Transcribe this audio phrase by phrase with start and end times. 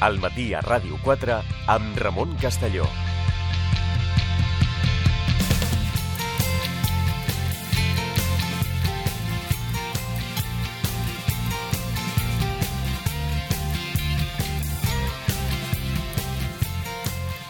[0.00, 1.42] al matí a Ràdio 4
[1.74, 2.86] amb Ramon Castelló.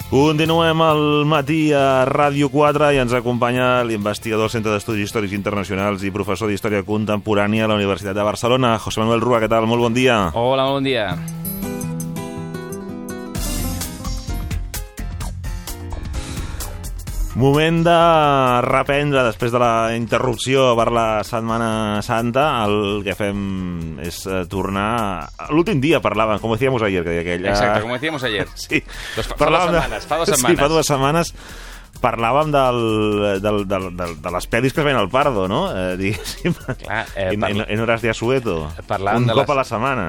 [0.08, 6.00] Continuem al matí a Ràdio 4 i ens acompanya l'investigador del Centre d'Estudis Històrics Internacionals
[6.00, 9.42] i professor d'Història Contemporània a la Universitat de Barcelona, José Manuel Rua.
[9.44, 9.68] Què tal?
[9.68, 10.30] Molt bon dia.
[10.32, 11.12] Hola, bon dia.
[17.38, 17.96] Moment de
[18.66, 22.48] reprendre després de la interrupció per la Setmana Santa.
[22.66, 25.28] El que fem és eh, tornar...
[25.54, 27.52] L'últim dia parlàvem, com decíamos ayer, que deia aquella...
[27.54, 28.48] Exacte, como decíamos ayer.
[28.58, 28.82] Sí,
[29.14, 30.50] Doncs fa, fa dues setmanes, fa dues setmanes.
[30.56, 31.34] Sí, fa dues setmanes
[32.02, 32.80] parlàvem del,
[33.42, 35.62] del, del, del, de les pel·lis que es ven al Pardo, no?
[35.74, 36.54] Eh, diguéssim.
[36.82, 38.58] Clar, eh, en, parla- en, en hores de asueto.
[38.90, 40.04] Parlàvem Un de cop les- a la setmana.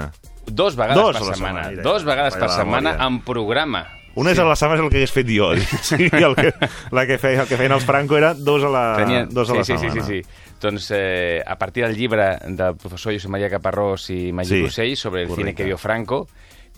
[0.49, 1.63] Dos vegades Dos per setmana.
[1.69, 3.85] setmana, Dos vegades per setmana en programa.
[4.19, 5.49] Una és a la setmana és el que hagués fet jo.
[5.89, 6.51] Sí, el que,
[6.91, 9.55] la que feia, el que feien els Franco era dos a la, Tenia- dos a
[9.59, 10.03] la sí, sí, setmana.
[10.05, 10.45] sí, sí, sí.
[10.59, 14.97] Doncs eh, a partir del llibre del professor José María Caparrós y Maggi Sí, Rossell
[14.97, 15.55] sobre el cine correcte.
[15.63, 16.27] que vio Franco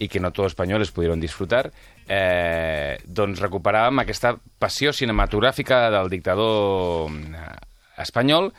[0.02, 1.68] i que no tots els espanyols pudieron disfrutar,
[2.10, 7.58] eh, doncs recuperàvem aquesta passió cinematogràfica del dictador eh,
[8.02, 8.52] espanyol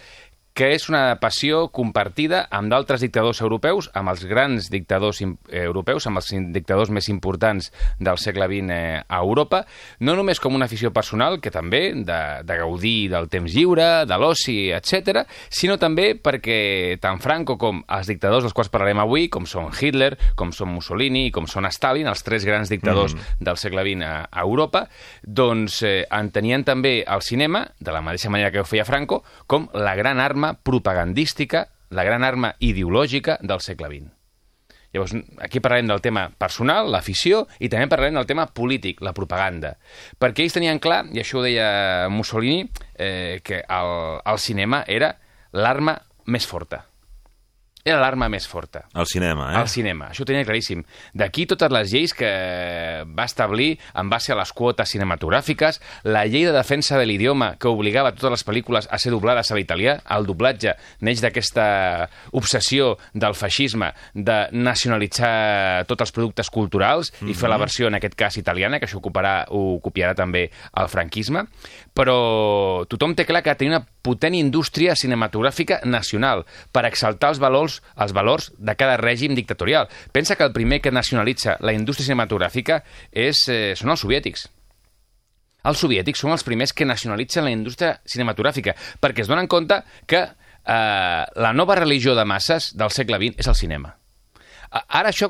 [0.55, 6.07] que és una passió compartida amb d'altres dictadors europeus, amb els grans dictadors eh, europeus,
[6.07, 9.63] amb els dictadors més importants del segle XX eh, a Europa,
[10.01, 14.19] no només com una afició personal, que també, de, de gaudir del temps lliure, de
[14.21, 19.49] l'oci, etc, sinó també perquè tant Franco com els dictadors dels quals parlarem avui, com
[19.49, 23.41] són Hitler, com són Mussolini i com són Stalin, els tres grans dictadors mm.
[23.41, 24.85] del segle XX a, a Europa,
[25.23, 29.71] doncs eh, entenien també el cinema, de la mateixa manera que ho feia Franco, com
[29.73, 34.11] la gran arma propagandística, la gran arma ideològica del segle XX.
[34.93, 39.79] Llavors, aquí parlarem del tema personal, l'afició, i també parlarem del tema polític, la propaganda.
[40.21, 42.67] Perquè ells tenien clar, i això ho deia Mussolini,
[43.01, 45.15] eh, que el, el cinema era
[45.57, 45.97] l'arma
[46.29, 46.85] més forta.
[47.83, 48.85] Era l'arma més forta.
[48.95, 49.57] Al cinema, eh?
[49.59, 50.85] Al cinema, això ho tenia claríssim.
[51.19, 52.29] D'aquí totes les lleis que
[53.11, 57.67] va establir en base a les quotes cinematogràfiques, la llei de defensa de l'idioma que
[57.67, 61.67] obligava totes les pel·lícules a ser doblades a l'italià, el doblatge neix d'aquesta
[62.39, 68.15] obsessió del feixisme de nacionalitzar tots els productes culturals i fer la versió, en aquest
[68.15, 70.45] cas, italiana, que això ocuparà, ho copiarà també
[70.79, 71.49] el franquisme,
[71.93, 77.81] però tothom té clar que tenia una potent indústria cinematogràfica nacional per exaltar els valors,
[78.01, 79.89] els valors de cada règim dictatorial.
[80.13, 82.83] Pensa que el primer que nacionalitza la indústria cinematogràfica
[83.13, 84.49] és, eh, són els soviètics.
[85.65, 90.23] Els soviètics són els primers que nacionalitzen la indústria cinematogràfica perquè es donen compte que
[90.23, 93.97] eh, la nova religió de masses del segle XX és el cinema.
[94.73, 95.29] Ara això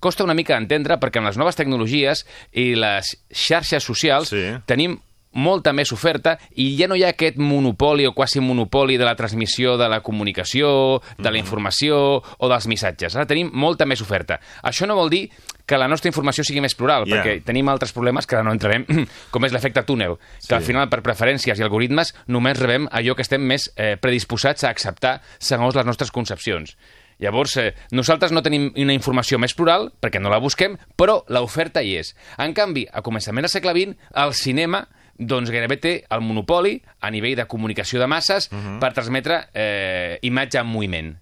[0.00, 2.24] costa una mica entendre perquè amb les noves tecnologies
[2.56, 4.46] i les xarxes socials Sí.
[4.64, 4.96] tenim
[5.32, 9.14] molta més oferta i ja no hi ha aquest monopoli o quasi monopoli de la
[9.16, 11.96] transmissió de la comunicació, de la informació
[12.38, 13.16] o dels missatges.
[13.16, 14.40] Ara tenim molta més oferta.
[14.62, 15.30] Això no vol dir
[15.66, 17.22] que la nostra informació sigui més plural, Ja.
[17.22, 18.84] perquè tenim altres problemes que ara no entrarem,
[19.30, 20.54] com és l'efecte túnel, que Sí.
[20.54, 24.70] al final per preferències i algoritmes només rebem allò que estem més eh, predisposats a
[24.70, 26.76] acceptar segons les nostres concepcions.
[27.22, 31.80] Llavors, eh, nosaltres no tenim una informació més plural, perquè no la busquem, però l'oferta
[31.82, 32.16] hi és.
[32.38, 34.88] En canvi, a començament del segle XX, el cinema
[35.18, 38.78] doncs gairebé té el monopoli a nivell de comunicació de masses uh -huh.
[38.80, 41.16] per transmetre eh, imatge en moviment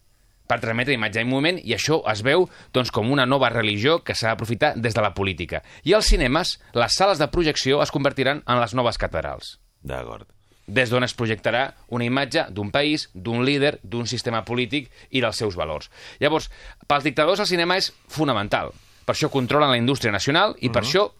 [0.50, 4.16] per transmetre imatge en moviment i això es veu doncs, com una nova religió que
[4.18, 5.62] s'ha d'aprofitar des de la política.
[5.86, 10.26] I als cinemes, les sales de projecció es convertiran en les noves catedrals D'acord.
[10.66, 15.36] des d'on es projectarà una imatge d'un país, d'un líder, d'un sistema polític i dels
[15.36, 15.90] seus valors.
[16.20, 16.50] Llavors,
[16.86, 18.70] pels dictadors el cinema és fonamental.
[19.04, 21.12] Per això controlen la indústria nacional i per això,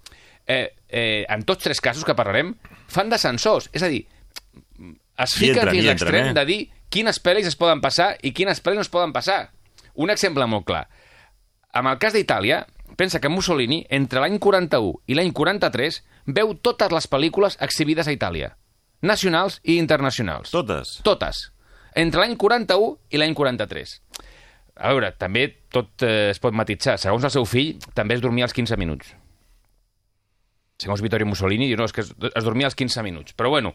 [0.46, 2.54] eh, eh, en tots tres casos que parlarem,
[2.90, 3.70] fan de censors.
[3.72, 4.04] És a dir,
[5.20, 6.36] es fiquen entren, fins l'extrem eh?
[6.36, 6.60] de dir
[6.90, 9.50] quines pel·lis es poden passar i quines pel·lis no es poden passar.
[10.00, 10.86] Un exemple molt clar.
[11.76, 12.64] Amb el cas d'Itàlia,
[12.98, 16.00] pensa que Mussolini, entre l'any 41 i l'any 43,
[16.34, 18.54] veu totes les pel·lícules exhibides a Itàlia,
[19.02, 20.50] nacionals i internacionals.
[20.54, 20.98] Totes.
[21.06, 21.46] Totes.
[21.94, 23.96] Entre l'any 41 i l'any 43.
[24.80, 26.96] A veure, també tot eh, es pot matitzar.
[26.98, 29.12] Segons el seu fill, també es dormia als 15 minuts.
[30.80, 33.36] Segons Vittorio Mussolini, diu, no, és que es, es dormia als 15 minuts.
[33.36, 33.74] Però bueno,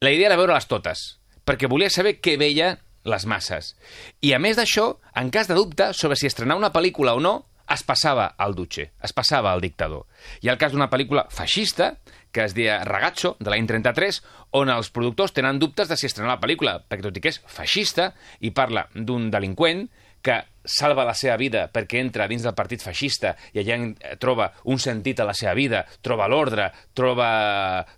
[0.00, 1.06] la idea era veure-les totes,
[1.46, 2.76] perquè volia saber què veia
[3.06, 3.74] les masses.
[4.22, 7.36] I a més d'això, en cas de dubte sobre si estrenar una pel·lícula o no,
[7.72, 10.06] es passava al Duce, es passava al dictador.
[10.42, 11.96] Hi ha el cas d'una pel·lícula feixista,
[12.30, 14.20] que es deia Ragazzo, de l'any 33,
[14.60, 17.40] on els productors tenen dubtes de si estrenar la pel·lícula, perquè tot i que és
[17.50, 18.12] feixista
[18.46, 19.86] i parla d'un delinqüent,
[20.26, 20.36] que
[20.66, 24.80] salva la seva vida perquè entra dins del partit feixista i allà eh, troba un
[24.82, 27.28] sentit a la seva vida, troba l'ordre, troba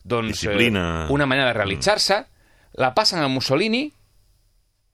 [0.04, 1.06] doncs, eh, Disciplina.
[1.14, 2.20] una manera de realitzar-se,
[2.78, 3.86] la passen a Mussolini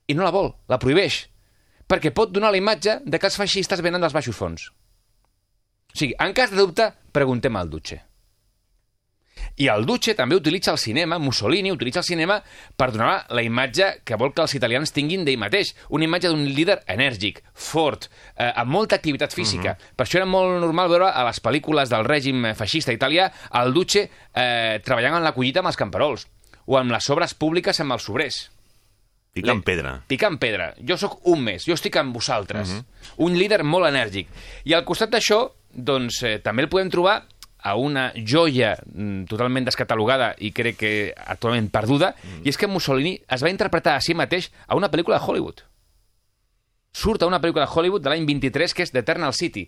[0.06, 1.24] i no la vol, la prohibeix,
[1.90, 4.70] perquè pot donar la imatge de que els feixistes venen dels baixos fons.
[5.94, 8.00] O sigui, en cas de dubte, preguntem al Duce.
[9.56, 12.40] I el Duce també utilitza el cinema, Mussolini utilitza el cinema
[12.76, 15.74] per donar la imatge que vol que els italians tinguin d'ell mateix.
[15.94, 19.76] Una imatge d'un líder enèrgic, fort, eh, amb molta activitat física.
[19.94, 23.28] Per això era molt normal veure a les pel·lícules del règim feixista italià
[23.60, 26.26] el Duce eh, treballant en la collita amb els camperols
[26.66, 28.50] o amb les obres públiques amb els obrers.
[29.34, 29.92] Picant Le- pedra.
[30.06, 30.72] Picant pedra.
[30.82, 32.70] Jo sóc un més, jo estic amb vosaltres.
[33.18, 34.28] Un líder molt enèrgic.
[34.64, 35.40] I al costat d'això,
[35.74, 37.16] doncs, eh, també el podem trobar
[37.64, 42.12] a una joia mm, totalment descatalogada i crec que actualment perduda,
[42.44, 45.64] i és que Mussolini es va interpretar a si mateix a una pel·lícula de Hollywood.
[46.94, 49.64] Surt a una pel·lícula de Hollywood de l'any 23 que és The Eternal City,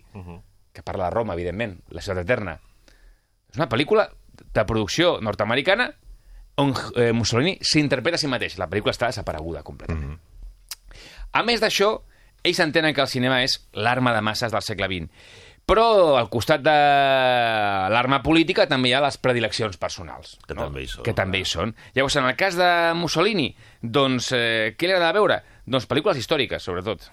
[0.71, 2.53] que parla de Roma, evidentment, la ciutat eterna.
[3.49, 4.05] És una pel·lícula
[4.37, 5.89] de producció nord-americana
[6.61, 8.59] on eh, Mussolini s'interpreta a si mateix.
[8.61, 10.15] La pel·lícula està desapareguda completament.
[11.33, 11.95] A més d'això,
[12.45, 15.09] ells entenen que el cinema és l'arma de masses del segle XX.
[15.67, 16.73] Però al costat de
[17.91, 20.37] l'arma política també hi ha les predileccions personals.
[20.47, 21.03] Que també hi són.
[21.03, 21.73] Que també hi són.
[21.97, 23.49] Llavors, en el cas de Mussolini,
[23.81, 25.41] doncs, eh, què li agrada veure?
[25.67, 27.09] Doncs pel·lícules històriques, sobretot.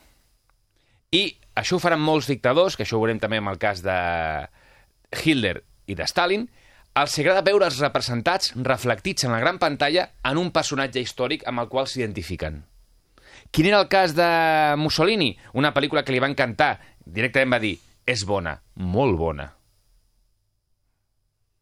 [1.10, 1.24] I
[1.58, 3.96] això ho faran molts dictadors, que això ho veurem també amb el cas de
[5.24, 5.56] Hitler
[5.90, 6.46] i de Stalin,
[6.94, 11.70] els agrada veure's representats, reflectits en la gran pantalla, en un personatge històric amb el
[11.72, 12.62] qual s'identifiquen.
[13.50, 14.28] Quin era el cas de
[14.78, 15.32] Mussolini?
[15.58, 16.78] Una pel·lícula que li va encantar.
[17.04, 17.74] Directament va dir,
[18.06, 19.48] és bona, molt bona.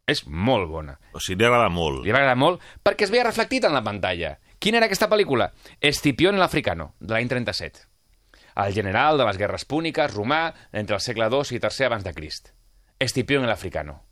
[0.08, 0.96] És molt bona.
[1.14, 2.02] O sigui, li agrada molt.
[2.04, 4.36] Li va agradar molt perquè es veia reflectit en la pantalla.
[4.62, 5.50] Quina era aquesta pel·lícula?
[5.80, 7.86] Escipión el Africano, de l'any 37.
[8.62, 12.12] El general de les guerres púniques, romà, entre el segle II i III abans de
[12.14, 12.52] Crist.
[12.98, 14.02] Escipión el Africano.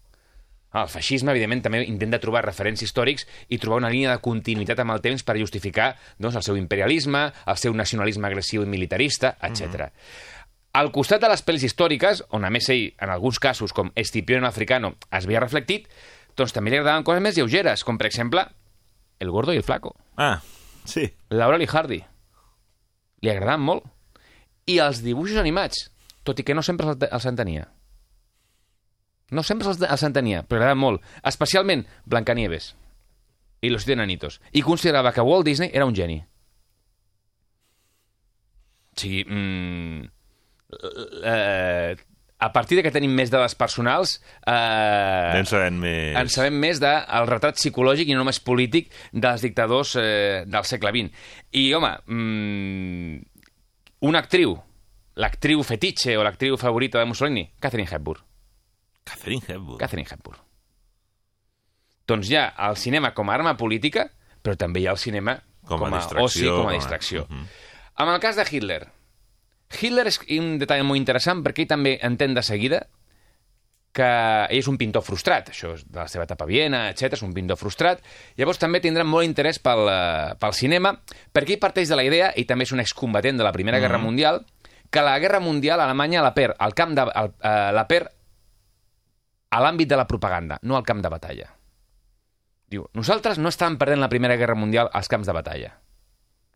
[0.71, 4.94] El feixisme, evidentment, també intenta trobar referents històrics i trobar una línia de continuïtat amb
[4.94, 9.91] el temps per justificar doncs, el seu imperialisme, el seu nacionalisme agressiu i militarista, etc.
[10.73, 14.45] Al costat de les pel·lis històriques, on a més ell, en alguns casos, com Escipión
[14.45, 15.89] el Africano, es veia reflectit,
[16.39, 18.45] doncs també li agradaven coses més lleugeres, com per exemple
[19.21, 20.41] El gordo i el flaco, Ah,
[20.85, 21.11] sí.
[21.29, 21.99] Laurel i Hardy.
[23.21, 23.85] Li agradaven molt.
[24.67, 25.91] I els dibuixos animats,
[26.25, 27.67] tot i que no sempre els, entenia.
[29.31, 31.03] No sempre els, entenia, però agradaven molt.
[31.25, 32.75] Especialment Blancanieves
[33.61, 34.07] i Los Siete.
[34.53, 36.23] I considerava que Walt Disney era un geni.
[38.97, 40.09] O sigui, mm,
[41.25, 41.97] eh,
[42.43, 44.15] a partir de que tenim més dades personals...
[44.47, 44.51] Eh,
[45.35, 46.17] Anem sabent més...
[46.17, 50.93] en sabem més del retrat psicològic i no només polític dels dictadors eh, del segle
[50.95, 51.11] XX.
[51.61, 53.19] I, home, mmm,
[54.09, 54.55] una actriu,
[55.21, 58.23] l'actriu fetitxe o l'actriu favorita de Mussolini, Catherine Hepburn.
[59.05, 59.79] Catherine Hepburn.
[59.81, 60.39] Catherine Hepburn.
[62.09, 64.07] Doncs hi ha el cinema com a arma política,
[64.43, 65.37] però també hi ha el cinema
[65.69, 67.27] Com a com a, distracció, oci, com com a a- distracció.
[67.29, 67.45] Mhm.
[68.01, 68.81] En el cas de Hitler,
[69.71, 72.85] Hitler és un detall molt interessant perquè ell també entén de seguida
[73.95, 77.17] que ell és un pintor frustrat, això és de la seva etapa a Viena, etc
[77.19, 78.03] és un pintor frustrat.
[78.39, 80.95] Llavors també tindrà molt interès pel, eh, pel cinema,
[81.35, 83.99] perquè ell parteix de la idea, i també és un excombatent de la Primera Guerra
[83.99, 84.45] Mundial,
[84.91, 88.11] que la Guerra Mundial Alemanya la perd al camp de, al, eh, la perd
[89.50, 91.50] a l'àmbit de la propaganda, no al camp de batalla.
[92.71, 95.73] Diu, nosaltres no estàvem perdent la Primera Guerra Mundial als camps de batalla.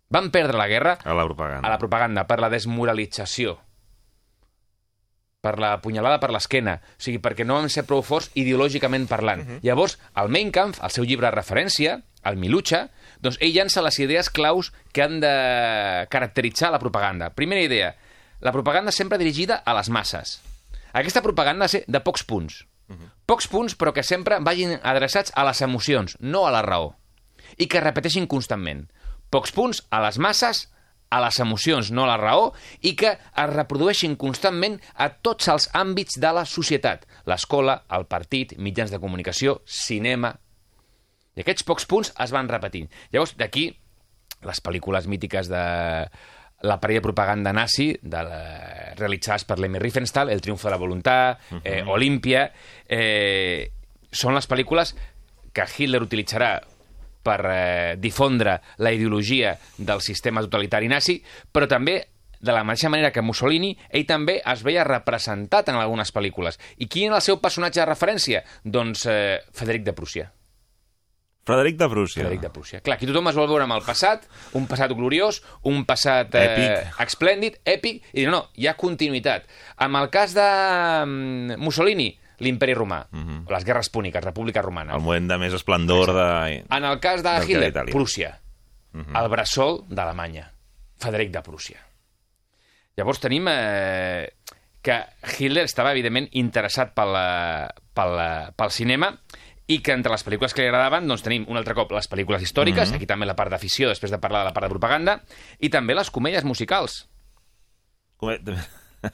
[0.08, 1.66] Vam perdre la guerra A la propaganda.
[1.66, 3.58] a la propaganda per la desmoralització,
[5.44, 9.42] per la punyalada per l'esquena, o sigui, perquè no vam ser prou forts ideològicament parlant.
[9.42, 9.58] Uh -huh.
[9.62, 12.88] Llavors, el Mein Kampf, el seu llibre de referència, el Milucha,
[13.20, 17.30] doncs ell llança les idees claus que han de caracteritzar la propaganda.
[17.34, 17.96] Primera idea,
[18.40, 20.40] la propaganda sempre dirigida a les masses.
[20.92, 22.66] Aquesta propaganda ha de ser de pocs punts.
[22.88, 23.10] Uh -huh.
[23.26, 26.96] Pocs punts, però que sempre vagin adreçats a les emocions, no a la raó.
[27.58, 28.90] I que repeteixin constantment.
[29.34, 30.68] Pocs punts a les masses,
[31.10, 32.52] a les emocions, no a la raó,
[32.86, 37.02] i que es reprodueixin constantment a tots els àmbits de la societat.
[37.30, 40.34] L'escola, el partit, mitjans de comunicació, cinema...
[41.34, 42.86] I aquests pocs punts es van repetint.
[43.10, 43.64] Llavors, d'aquí,
[44.46, 45.62] les pel·lícules mítiques de
[46.64, 48.42] l'aparell de propaganda nazi de la,
[48.94, 52.52] realitzades per l'Emmy Riefenstahl, El triomfo de la voluntat, eh, Olímpia...
[52.86, 53.72] Eh,
[54.14, 54.94] són les pel·lícules
[55.50, 56.52] que Hitler utilitzarà
[57.24, 61.18] per eh, difondre la ideologia del sistema totalitari nazi,
[61.50, 62.02] però també
[62.44, 66.60] de la mateixa manera que Mussolini, ell també es veia representat en algunes pel·lícules.
[66.76, 68.44] I quin era el seu personatge de referència?
[68.64, 70.30] Doncs eh, Frederic de Prússia.
[71.44, 72.22] Frederic de Prússia.
[72.22, 72.80] Frederic de Prússia.
[72.84, 74.24] Clar, aquí tothom es vol veure amb el passat,
[74.56, 77.00] un passat gloriós, un passat eh, Èpic.
[77.04, 79.48] esplèndid, èpic, i dir, no, hi ha continuïtat.
[79.84, 80.48] Amb el cas de
[81.04, 82.10] mm, Mussolini,
[82.42, 83.02] l'imperi romà,
[83.50, 84.96] les guerres púniques, República Romana.
[84.96, 86.28] El moment de més esplendor de...
[86.64, 87.94] En el cas de Del Hitler, d'Itàlia.
[87.94, 88.34] Prússia.
[88.94, 90.48] El bressol d'Alemanya.
[91.02, 91.80] Frederic de Prússia.
[92.96, 94.30] Llavors tenim eh,
[94.84, 95.00] que
[95.38, 99.10] Hitler estava, evidentment, interessat pel, eh, pel, eh, pel cinema
[99.66, 102.42] i que entre les pel·lícules que li agradaven doncs tenim un altre cop les pel·lícules
[102.44, 105.18] històriques, aquí també la part d'afició després de parlar de la part de propaganda,
[105.58, 107.06] i també les comèdies musicals
[108.20, 108.36] Com...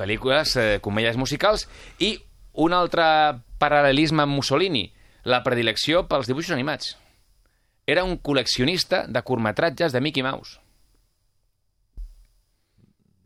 [0.01, 1.69] pel·lícules, eh, comèdies musicals,
[2.03, 2.17] i
[2.61, 3.05] un altre
[3.61, 4.85] paral·lelisme amb Mussolini,
[5.25, 6.97] la predilecció pels dibuixos animats.
[7.89, 10.61] Era un col·leccionista de curtmetratges de Mickey Mouse.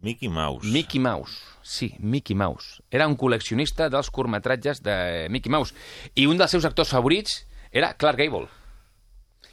[0.05, 0.69] Mickey Mouse.
[0.69, 2.83] Mickey Mouse, sí, Mickey Mouse.
[2.91, 5.75] Era un col·leccionista dels curtmetratges de Mickey Mouse.
[6.15, 7.41] I un dels seus actors favorits
[7.73, 8.47] era Clark Gable,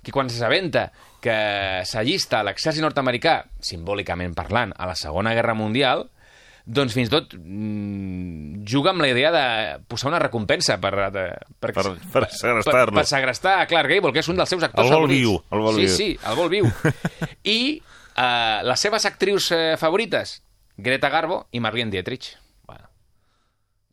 [0.04, 0.90] que quan s'assabenta
[1.24, 1.36] que
[1.88, 6.10] s'allista a l'exèrcit nord-americà, simbòlicament parlant, a la Segona Guerra Mundial,
[6.66, 9.46] doncs fins i tot mm, juga amb la idea de
[9.90, 11.26] posar una recompensa per, de,
[11.60, 12.92] per, Per- per segrestar-lo.
[12.92, 15.22] per, per segrestar a Clark Gable, que és un dels seus actors El vol favorits.
[15.22, 15.96] viu, el vol sí, viu.
[15.96, 16.70] sí, el vol viu.
[17.58, 20.42] I eh, les seves actrius eh, favorites,
[20.78, 22.36] Greta Garbo i Marlene Dietrich.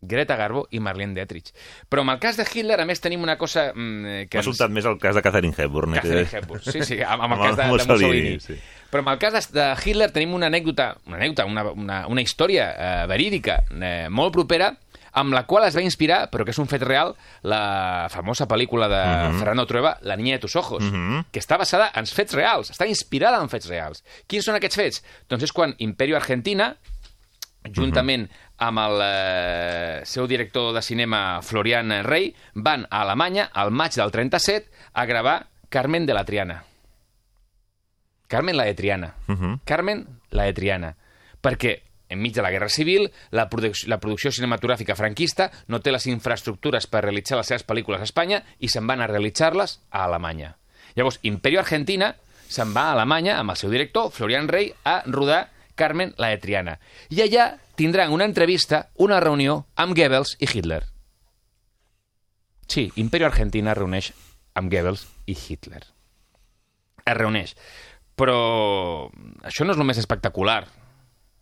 [0.01, 1.53] Greta Garbo i Marlene Dietrich.
[1.89, 4.71] Però amb el cas de Hitler, a més, tenim una cosa mm, que M'ha sobtat
[4.71, 5.95] més el cas de Catherine Hepburn.
[5.95, 6.63] eh, Catherine que- Hepburn.
[6.63, 8.59] Sí, sí, amb, amb el cas de, de Mussolini, sí.
[8.89, 12.71] Però amb el cas de, Hitler tenim una anècdota, una, anècdota, una, una, una història
[12.73, 14.71] eh, verídica eh, molt propera
[15.19, 18.87] amb la qual es va inspirar, però que és un fet real, la famosa pel·lícula
[18.93, 20.85] de Fernando Trueba, La niña de tus ojos,
[21.33, 24.05] que està basada en fets reals, està inspirada en fets reals.
[24.29, 25.03] Quins són aquests fets?
[25.29, 26.77] Doncs és quan Imperio Argentina,
[27.75, 33.95] juntament amb el eh, seu director de cinema Florian Rey, van a Alemanya al maig
[33.95, 36.65] del 37 a gravar Carmen de la Triana.
[38.29, 39.15] Carmen la de Triana.
[39.27, 39.61] Mhm.
[39.65, 40.97] Carmen la de Triana.
[41.41, 46.07] Perquè enmig de la Guerra Civil, la, produc la producció cinematogràfica franquista no té les
[46.09, 50.57] infraestructures per realitzar les seves pel·lícules a Espanya i se'n van a realitzar-les a Alemanya.
[50.97, 52.15] Llavors, Imperio Argentina
[52.49, 56.41] se'n va a Alemanya amb el seu director, Florian Rey, a rodar Carmen la de
[56.43, 56.77] Triana.
[57.15, 60.83] I allà tindran una entrevista, una reunió amb Goebbels i Hitler.
[62.69, 64.11] Sí, Imperio Argentina reuneix
[64.59, 65.85] amb Goebbels i Hitler.
[67.07, 67.55] Es reuneix.
[68.19, 68.39] Però
[69.47, 70.65] això no és el més espectacular.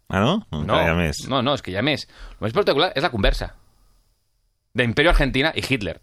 [0.06, 0.34] Ah, no?
[0.54, 1.24] Encara hi ha més.
[1.26, 2.04] No, no, és que hi ha més.
[2.36, 3.54] El més espectacular és la conversa
[4.76, 5.96] d'Imperio Argentina i Hitler.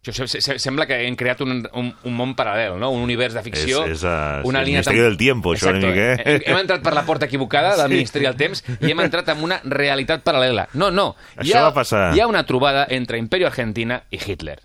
[0.00, 2.88] Això se, se, sembla que hem creat un, un, un món paral·lel, no?
[2.90, 3.82] un univers de ficció.
[3.84, 5.90] És- és, uh, una sí, el línia Ministeri del Tiempo, això, una Exacte.
[5.92, 6.42] mica, eh?
[6.46, 7.94] Hem, entrat per la porta equivocada del Sí.
[7.98, 10.68] Ministeri del Temps i hem entrat en una realitat paral·lela.
[10.72, 11.16] No, no.
[11.36, 12.14] Hi Això ha, va passar.
[12.16, 14.62] Hi ha una trobada entre Imperio Argentina i Hitler.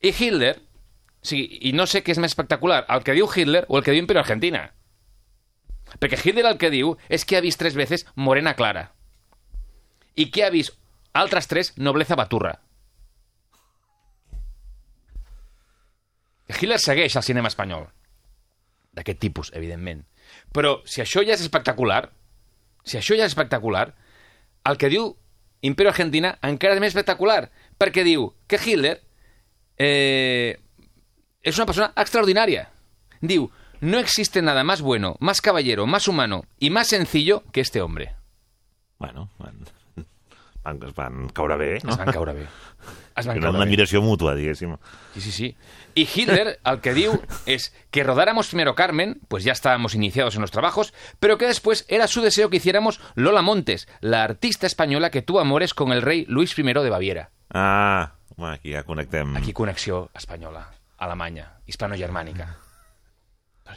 [0.00, 3.64] I Hitler, o sigui, i no sé què és més espectacular, el que diu Hitler
[3.68, 4.68] o el que diu Imperio Argentina.
[5.98, 8.92] Perquè Hitler el que diu és que ha vist tres veces Morena Clara
[10.14, 10.76] i que ha vist
[11.12, 12.60] altres tres Nobleza Baturra.
[16.56, 17.88] Hitler segueix el cinema espanyol.
[18.96, 20.04] D'aquest tipus, evidentment.
[20.54, 22.08] Però si això ja és espectacular,
[22.84, 23.90] si això ja és espectacular,
[24.66, 25.12] el que diu
[25.62, 28.96] Imperio Argentina encara és més espectacular, perquè diu que Hitler
[29.76, 30.58] eh,
[31.42, 32.68] es una persona extraordinaria.
[33.20, 37.80] Diu, no existe nada más bueno, más caballero, más humano y más sencillo que este
[37.80, 38.14] hombre.
[38.98, 39.64] Bueno, van,
[40.62, 41.92] van, es van caure bé, no?
[41.92, 42.46] Es van caure bé.
[43.16, 44.76] Es van Era una admiració mútua, diguéssim.
[45.14, 45.56] Sí, sí, sí.
[45.94, 50.42] Y Hitler al que diu es que rodáramos primero Carmen, pues ya estábamos iniciados en
[50.42, 55.10] los trabajos, pero que después era su deseo que hiciéramos Lola Montes, la artista española
[55.10, 57.30] que tuvo amores con el rey Luis I de Baviera.
[57.52, 59.36] Ah, home, aquí ja connectem.
[59.36, 62.58] Aquí connexió espanyola, alemanya, hispano-germànica.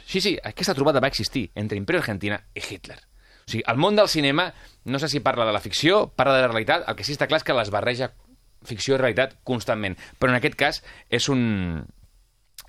[0.06, 2.98] Sí, sí, aquesta trobada va existir entre Imperio Argentina i Hitler.
[3.46, 6.42] O sigui, el món del cinema, no sé si parla de la ficció, parla de
[6.42, 8.14] la realitat, el que sí està clar és que les barreja
[8.64, 9.96] ficció i realitat constantment.
[10.18, 11.84] Però en aquest cas és un,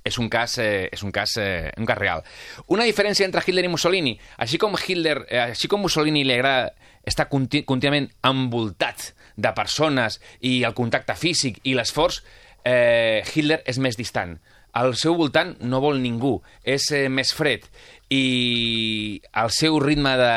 [0.05, 2.23] és un cas, eh, és un cas, eh, un cas real.
[2.67, 6.73] Una diferència entre Hitler i Mussolini, així com Hitler, eh, així com Mussolini li agrada
[7.05, 12.21] estar conti contínuament envoltat de persones i el contacte físic i l'esforç,
[12.63, 14.37] eh, Hitler és més distant.
[14.75, 17.63] Al seu voltant no vol ningú, és eh, més fred
[18.11, 20.31] i el seu ritme de...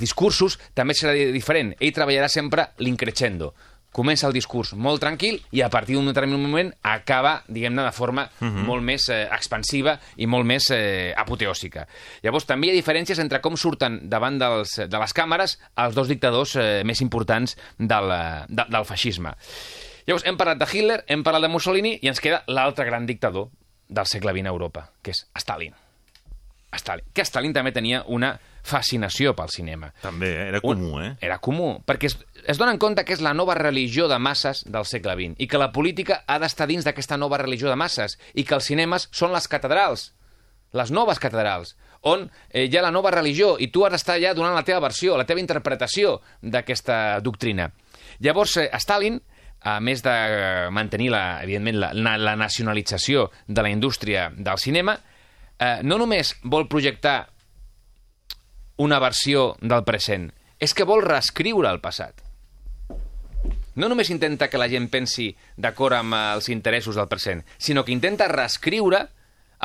[0.00, 1.74] discursos també serà di- diferent.
[1.80, 3.52] Ell treballarà sempre l'increscendo
[3.96, 8.26] comença el discurs molt tranquil i a partir d'un determinat moment acaba, diguem-ne, de forma
[8.68, 11.86] molt més eh, expansiva i molt més eh, apoteòsica.
[12.26, 16.12] Llavors, també hi ha diferències entre com surten davant dels, de les càmeres els dos
[16.12, 19.32] dictadors eh, més importants del, eh, de, del feixisme.
[20.06, 23.48] Llavors, hem parlat de Hitler, hem parlat de Mussolini i ens queda l'altre gran dictador
[23.88, 25.74] del segle XX a Europa, que és Stalin.
[26.76, 27.08] Stalin.
[27.14, 28.34] Que Stalin també tenia una
[28.66, 29.92] fascinació pel cinema.
[30.02, 30.46] També, eh?
[30.50, 31.12] era comú, eh?
[31.22, 32.10] Era comú, perquè
[32.46, 35.60] es, donen compte que és la nova religió de masses del segle XX i que
[35.60, 39.34] la política ha d'estar dins d'aquesta nova religió de masses i que els cinemes són
[39.34, 40.12] les catedrals,
[40.76, 41.74] les noves catedrals,
[42.06, 44.82] on eh, hi ha la nova religió i tu has d'estar allà donant la teva
[44.84, 47.70] versió, la teva interpretació d'aquesta doctrina.
[48.22, 49.18] Llavors, eh, Stalin,
[49.66, 50.16] a més de
[50.70, 54.98] mantenir, la, evidentment, la, la nacionalització de la indústria del cinema,
[55.58, 57.18] eh, no només vol projectar
[58.76, 62.25] una versió del present, és que vol reescriure el passat.
[63.76, 65.30] No només intenta que la gent pensi
[65.60, 69.02] d'acord amb els interessos del present, sinó que intenta reescriure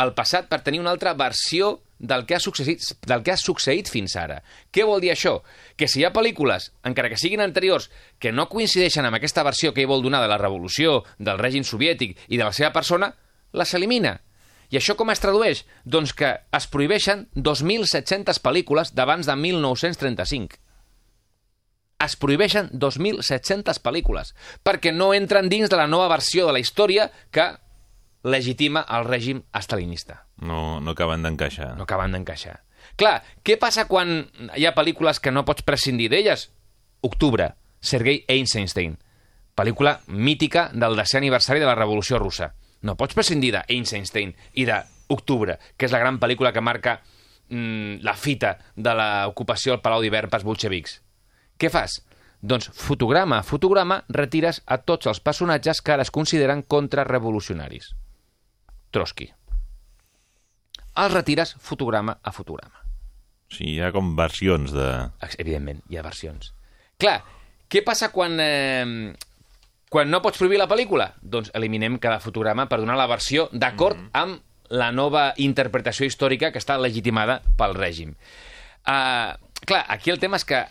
[0.01, 3.91] el passat per tenir una altra versió del que, ha succeït, del que ha succeït
[3.91, 4.39] fins ara.
[4.73, 5.37] Què vol dir això?
[5.77, 7.89] Que si hi ha pel·lícules, encara que siguin anteriors,
[8.19, 11.63] que no coincideixen amb aquesta versió que ell vol donar de la revolució, del règim
[11.67, 13.13] soviètic i de la seva persona,
[13.53, 14.17] les elimina.
[14.71, 15.65] I això com es tradueix?
[15.83, 20.59] Doncs que es prohibeixen 2.700 pel·lícules d'abans de 1935.
[22.01, 24.33] Es prohibeixen 2.700 pel·lícules,
[24.65, 27.51] perquè no entren dins de la nova versió de la història que
[28.23, 30.25] legitima el règim estalinista.
[30.41, 31.75] No, no acaben d'encaixar.
[31.77, 32.59] No acaben d'encaixar.
[32.97, 34.23] Clar, què passa quan
[34.57, 36.49] hi ha pel·lícules que no pots prescindir d'elles?
[37.05, 38.97] Octubre, Sergei Eisenstein,
[39.57, 42.51] pel·lícula mítica del desè aniversari de la Revolució Russa.
[42.81, 46.97] No pots prescindir d'Eisenstein i d'Octubre, que és la gran pel·lícula que marca
[47.49, 50.97] mm, la fita de l'ocupació al Palau d'Hivern pels bolxevics.
[51.61, 51.99] Què fas?
[52.41, 57.91] Doncs fotograma a fotograma retires a tots els personatges que ara es consideren contrarrevolucionaris.
[58.89, 59.27] Trotsky.
[60.97, 62.81] Els retires fotograma a fotograma.
[63.51, 64.87] Sí, hi ha com versions de...
[65.37, 66.49] Evidentment, hi ha versions.
[66.97, 67.19] Clar,
[67.69, 69.13] què passa quan, eh,
[69.91, 71.11] quan no pots prohibir la pel·lícula?
[71.21, 74.23] Doncs eliminem cada fotograma per donar la versió d'acord mm -hmm.
[74.23, 74.41] amb
[74.71, 78.15] la nova interpretació històrica que està legitimada pel règim.
[78.87, 79.35] Uh,
[79.67, 80.65] clar, aquí el tema és que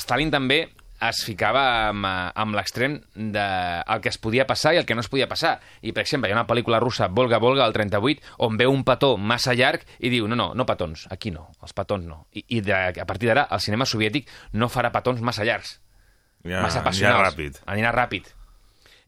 [0.00, 0.62] Stalin també
[1.02, 5.02] es ficava amb, amb l'extrem del de que es podia passar i el que no
[5.02, 5.56] es podia passar.
[5.82, 8.84] I, per exemple, hi ha una pel·lícula russa, Volga Volga, el 38, on veu un
[8.86, 12.26] petó massa llarg i diu, no, no, no petons, aquí no, els petons no.
[12.38, 15.80] I, i de, a partir d'ara, el cinema soviètic no farà petons massa llargs,
[16.44, 17.26] Ja, massa anirà passionals.
[17.32, 17.60] ràpid.
[17.70, 18.30] Anirà ràpid.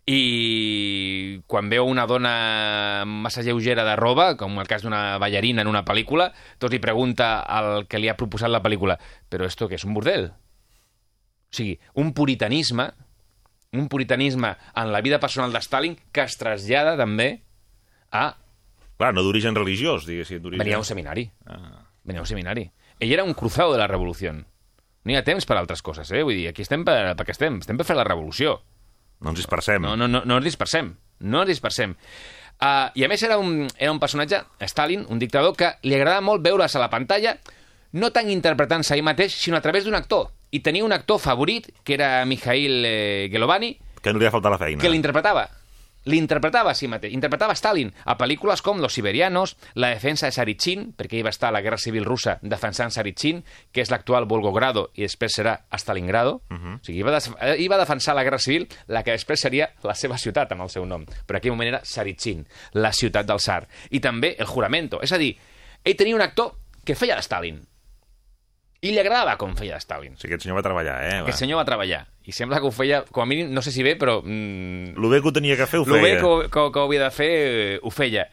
[0.07, 5.71] I quan veu una dona massa lleugera de roba, com el cas d'una ballarina en
[5.71, 6.29] una pel·lícula,
[6.61, 8.99] doncs li pregunta al que li ha proposat la pel·lícula,
[9.31, 10.33] però esto què és, un bordel?
[11.55, 12.89] O sigui, un puritanisme,
[13.79, 17.45] un puritanisme en la vida personal de Stalin que es trasllada també
[18.11, 18.33] a...
[18.99, 20.43] Clar, no d'origen religiós, diguéssim.
[20.59, 21.29] Venia a un seminari.
[21.47, 21.87] Ah.
[22.03, 22.67] Venia a un seminari.
[22.99, 24.35] Ell era un cruzado de la revolució.
[24.35, 26.23] No hi ha temps per altres coses, eh?
[26.27, 28.61] Vull dir, aquí estem per, perquè estem, estem per fer la revolució.
[29.23, 29.83] No ens dispersem.
[29.83, 30.95] No, no, no, no ens dispersem.
[31.23, 31.95] No ens dispersem.
[32.55, 36.23] Uh, I a més era un, era un personatge, Stalin, un dictador, que li agradava
[36.23, 37.39] molt veure's a la pantalla
[37.95, 40.33] no tant interpretant-se ell mateix, sinó a través d'un actor.
[40.55, 44.53] I tenia un actor favorit, que era Mikhail eh, Gelovani, Que no li ha faltat
[44.53, 44.81] la feina.
[44.83, 45.49] que l'interpretava.
[46.05, 47.15] L'interpretava a si mateix.
[47.17, 51.49] Interpretava Stalin a pel·lícules com Los Siberianos, La defensa de Sarichin, perquè ell va estar
[51.49, 53.41] a la Guerra Civil Russa defensant Sarichin,
[53.73, 56.43] que és l'actual Volgogrado i després serà Stalingrado.
[56.51, 56.75] Uh -huh.
[56.77, 59.71] O sigui, ell va, des- ell va defensar la Guerra Civil, la que després seria
[59.83, 61.07] la seva ciutat amb el seu nom.
[61.07, 63.67] Però en aquell moment era Sarichin, la ciutat del Tsar.
[63.91, 65.01] I també El Juramento.
[65.03, 65.35] És a dir,
[65.83, 66.53] ell tenia un actor
[66.85, 67.63] que feia de Stalin.
[68.85, 70.13] I li agradava com feia Stalin.
[70.15, 71.13] O sigui, aquest senyor va treballar, eh?
[71.23, 71.29] Va.
[71.29, 72.03] Aquest senyor va treballar.
[72.29, 74.19] I sembla que ho feia, com a mínim, no sé si bé, però...
[74.23, 76.19] Mm, Lo bé que ho tenia que fer ho bé feia.
[76.21, 78.27] que, ho- que, ho- que ho havia de fer, eh, ho feia.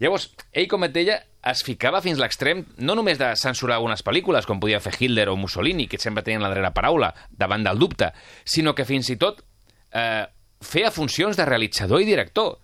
[0.00, 1.16] Llavors, ell, com et deia,
[1.50, 5.36] es ficava fins l'extrem no només de censurar algunes pel·lícules, com podia fer Hitler o
[5.36, 8.12] Mussolini, que sempre tenien la darrera paraula davant del dubte,
[8.46, 9.42] sinó que fins i tot
[9.92, 10.24] eh,
[10.62, 12.60] feia funcions de realitzador i director.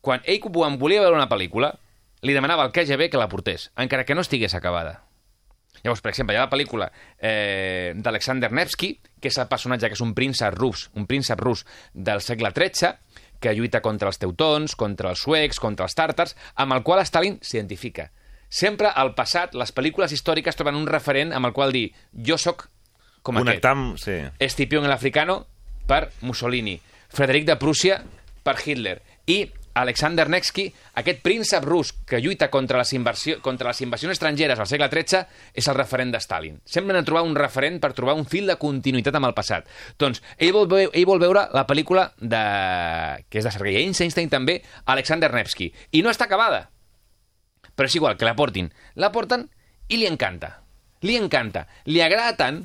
[0.00, 1.72] Quan ell quan volia veure una pel·lícula,
[2.22, 5.02] li demanava al KGB que la portés, encara que no estigués acabada.
[5.82, 9.98] Llavors, per exemple, hi ha la pel·lícula eh, d'Alexander Nevsky, que és el personatge que
[9.98, 12.94] és un príncep rus, un príncep rus del segle XIII,
[13.40, 17.38] que lluita contra els teutons, contra els suecs, contra els tàrtars, amb el qual Stalin
[17.42, 18.08] s'identifica.
[18.48, 22.68] Sempre al passat, les pel·lícules històriques troben un referent amb el qual dir jo sóc
[23.26, 23.48] com aquest.
[23.48, 23.98] Connectar amb...
[24.00, 24.16] Sí.
[24.38, 25.44] Escipión el africano
[25.86, 26.78] per Mussolini,
[27.12, 28.00] Frederic de Prússia
[28.46, 29.44] per Hitler i
[29.76, 34.68] Alexander Nevsky, aquest príncep rus que lluita contra les, inversió, contra les invasions estrangeres al
[34.70, 35.20] segle XIII,
[35.52, 36.60] és el referent de Stalin.
[36.64, 39.68] De trobar un referent per trobar un fil de continuïtat amb el passat.
[39.98, 42.40] Doncs ell vol, veu- ell vol veure la pel·lícula de...
[43.28, 45.68] que és de Sergei Eisenstein també, Alexander Nevsky.
[45.92, 46.70] I no està acabada.
[47.76, 48.70] Però és igual, que la portin.
[48.96, 49.48] La porten
[49.92, 50.62] i li encanta.
[51.04, 51.66] Li encanta.
[51.84, 52.62] Li agrada tant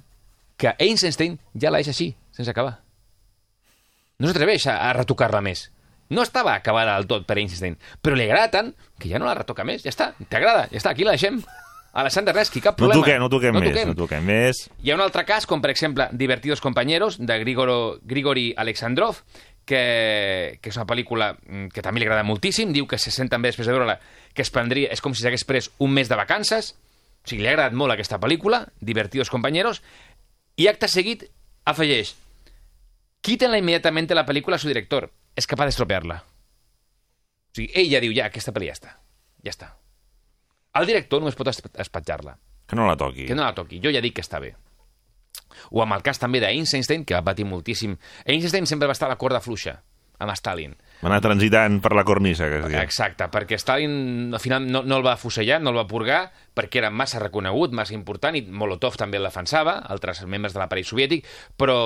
[0.55, 2.77] que Eisenstein ja la deixa així, sense acabar.
[4.21, 5.65] No s'atreveix a, a retocar-la més.
[6.11, 9.35] No estava acabada del tot per Einstein, però li agrada tant que ja no la
[9.37, 9.83] retoca més.
[9.85, 11.39] Ja està, t'agrada, ja està, aquí la deixem.
[11.91, 13.01] Alessandra Reski, cap No problema.
[13.01, 14.59] toquem, no toquem més, no toquem més.
[14.79, 19.17] Hi ha un altre cas, com per exemple Divertidos Compañeros, de Grigoro, Grigori Alexandrov,
[19.65, 23.29] que, que és una pel·lícula mm, que també li agrada moltíssim, diu que se sent
[23.31, 23.97] també després de veure-la
[24.33, 26.73] que es prendria, és com si s'hagués pres un mes de vacances,
[27.21, 29.83] o sigui, li ha agradat molt aquesta pel·lícula, Divertidos Compañeros,
[30.57, 31.27] i acte seguit
[31.67, 32.15] afegeix
[33.21, 36.23] quítenla immediatamente la película a su director, es capaz de estropearla.
[37.51, 38.95] O sigui, ell ja diu, ja, aquesta pel·li ja està,
[39.43, 39.71] ja està.
[40.79, 43.25] El director només pot es- espatjar-la Que no la toqui.
[43.27, 43.81] que no la toqui.
[43.83, 44.55] Jo ja dic que està bé.
[45.69, 47.97] O amb el cas també d'Einstein, que va patir moltíssim.
[48.25, 49.81] Einstein sempre va estar a la corda fluixa
[50.19, 50.75] amb Stalin.
[51.01, 52.77] Va anar transitant per la cornisa, que diu.
[52.81, 56.19] Exacte, perquè Stalin al final no, no el va fusellar, no el va purgar,
[56.53, 60.85] perquè era massa reconegut, massa important, i Molotov també el defensava, altres membres de l'aparell
[60.85, 61.25] soviètic,
[61.57, 61.79] però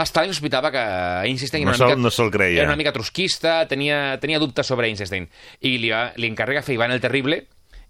[0.00, 0.86] Stalin sospitava que
[1.28, 2.62] Einstein No era una mica, no creia.
[2.62, 5.28] era una mica trotskista, tenia, tenia dubtes sobre Einstein,
[5.60, 7.44] i li, va, li encarrega fer Ivan el Terrible,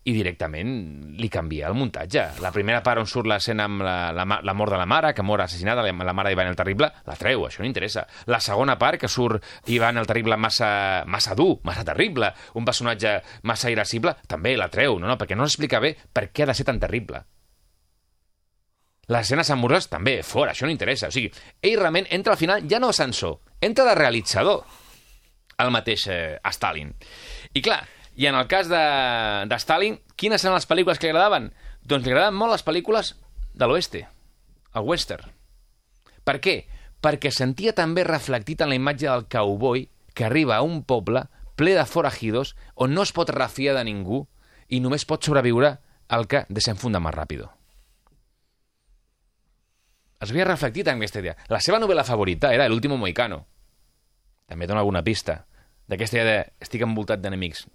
[0.05, 0.71] i directament
[1.19, 2.25] li canvia el muntatge.
[2.41, 5.25] La primera part on surt l'escena amb la, la, la mort de la mare, que
[5.27, 8.07] mor assassinada, la, la mare d'Ivan el Terrible, la treu, això no interessa.
[8.31, 10.71] La segona part, que surt Ivan el Terrible massa,
[11.07, 15.49] massa dur, massa terrible, un personatge massa irascible, també la treu, no, no, perquè no
[15.49, 17.25] s'explica bé per què ha de ser tan terrible.
[19.09, 21.09] Les escenes amoroses també, fora, això no interessa.
[21.09, 21.31] O sigui,
[21.65, 24.67] ell realment entra al final ja no a censor, entra de realitzador
[25.59, 26.93] el mateix eh, Stalin.
[27.57, 27.81] I clar,
[28.19, 28.83] i en el cas de,
[29.47, 31.53] de Stalin, quines eren les pel·lícules que li agradaven?
[31.87, 33.13] Doncs li agradaven molt les pel·lícules
[33.55, 34.01] de l'oeste,
[34.75, 35.31] el western.
[36.27, 36.57] Per què?
[36.99, 39.87] Perquè sentia també reflectit en la imatge del cowboy
[40.19, 44.25] que arriba a un poble ple de forajidos on no es pot refiar de ningú
[44.67, 45.77] i només pot sobreviure
[46.11, 47.49] el que desenfunda més ràpido.
[50.19, 51.39] Es veia reflectit en aquesta idea.
[51.47, 53.45] La seva novel·la favorita era L'último moicano.
[54.51, 55.45] També dona alguna pista
[55.87, 57.69] d'aquesta idea de estic envoltat d'enemics.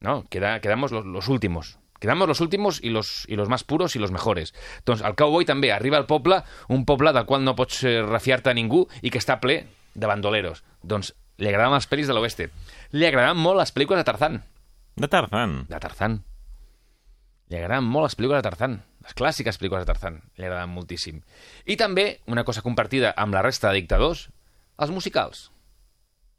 [0.00, 1.78] No, queda, quedamos los, los últimos.
[1.98, 4.54] Quedamos los últimos y los, y los más puros y los mejores.
[4.86, 8.52] Doncs el cowboy també arriba al poble, un poble del qual no pots eh, refiar-te
[8.52, 9.64] a ningú i que està ple
[9.98, 10.62] de bandoleros.
[10.82, 11.10] Doncs
[11.42, 12.48] li agradaven les pel·lis de l'oeste.
[12.94, 14.40] Li agradaven molt les pel·lícules de Tarzán.
[14.94, 15.64] De Tarzan.
[15.66, 16.20] De Tarzán.
[17.50, 18.80] Li agradaven molt les pel·lícules de Tarzán.
[19.02, 20.22] Les clàssiques pel·lícules de Tarzán.
[20.38, 21.22] Li agradaven moltíssim.
[21.66, 24.28] I també, una cosa compartida amb la resta de dictadors,
[24.78, 25.48] els musicals.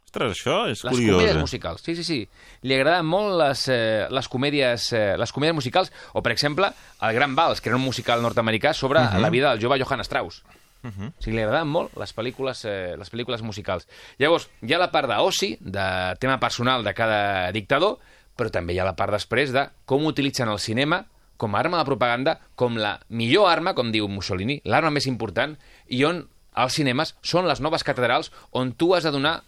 [0.09, 1.15] Ostres, això és Les curiós.
[1.19, 1.39] comèdies eh?
[1.39, 2.19] musicals, sí, sí, sí.
[2.65, 6.71] Li agraden molt les, eh, les, comèdies, eh, les comèdies musicals, o, per exemple,
[7.05, 9.21] El Gran Vals, que era un musical nord-americà sobre Mhm.
[9.21, 10.41] la vida del jove Johann Strauss.
[10.81, 10.89] O
[11.21, 13.85] sigui, li agraden molt les pel·lícules, eh, les pel·lícules musicals.
[14.17, 17.99] Llavors, hi ha la part d'oci, de tema personal de cada dictador,
[18.37, 21.77] però també hi ha la part després de com utilitzen el cinema com a arma
[21.77, 26.73] de propaganda, com la millor arma, com diu Mussolini, l'arma més important, i on els
[26.73, 29.43] cinemes són les noves catedrals on tu has de donar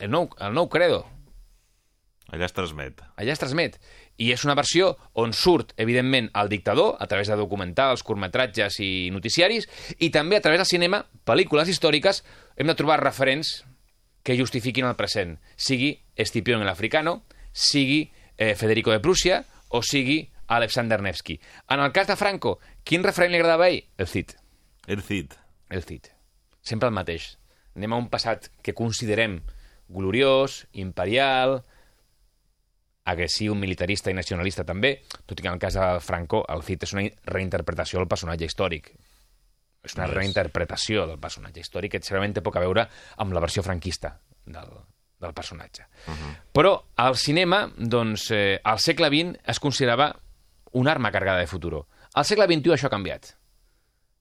[0.00, 1.04] el nou, el nou credo.
[2.30, 3.00] Allà es transmet.
[3.18, 3.76] Allà es transmet.
[4.20, 9.10] I és una versió on surt, evidentment, el dictador, a través de documentals, curtmetratges i
[9.10, 9.66] noticiaris,
[9.98, 12.22] i també a través del cinema, pel·lícules històriques,
[12.56, 13.64] hem de trobar referents
[14.22, 15.38] que justifiquin el present.
[15.56, 21.40] Sigui Escipión el africano, sigui eh, Federico de Prússia, o sigui Alexander Nevsky.
[21.68, 23.84] En el cas de Franco, quin referent li agradava a ell?
[23.98, 24.36] El Cid.
[24.86, 25.34] El Cid.
[25.70, 26.10] El Cid.
[26.60, 27.36] Sempre el mateix.
[27.78, 29.40] Anem a un passat que considerem
[29.90, 31.60] gloriós, imperial,
[33.10, 36.86] agressiu, militarista i nacionalista també, tot i que en el cas de Franco el Cid
[36.86, 38.92] és una reinterpretació del personatge històric.
[39.82, 42.84] És una No reinterpretació del personatge històric que segurament té poc a veure
[43.16, 44.12] amb la versió franquista
[44.44, 44.68] del,
[45.18, 45.86] del personatge.
[46.06, 46.34] Uh -huh.
[46.52, 50.14] Però al cinema, doncs, eh, al segle XX es considerava
[50.72, 51.86] una arma cargada de futur.
[52.14, 53.39] Al segle XXI això ha canviat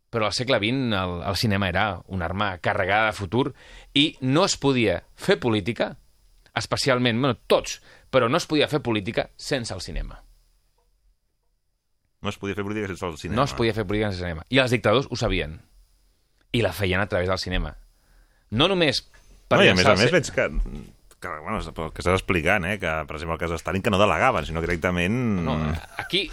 [0.09, 3.53] però al segle XX el, el cinema era una arma carregada de futur
[3.93, 5.93] i no es podia fer política,
[6.57, 10.23] especialment, bueno, tots, però no es podia fer política sense el cinema.
[12.21, 13.37] No es podia fer política sense el cinema.
[13.39, 14.45] No es podia fer política sense el cinema.
[14.49, 15.59] I els dictadors ho sabien.
[16.51, 17.75] I la feien a través del cinema.
[18.49, 19.03] No només
[19.49, 20.47] per No, i a més a més veig que,
[21.21, 24.01] que, bueno, que estàs explicant, eh, que, per exemple, el cas de Stalin, que no
[24.01, 25.15] delegaven, sinó directament...
[25.45, 25.55] No,
[26.01, 26.25] aquí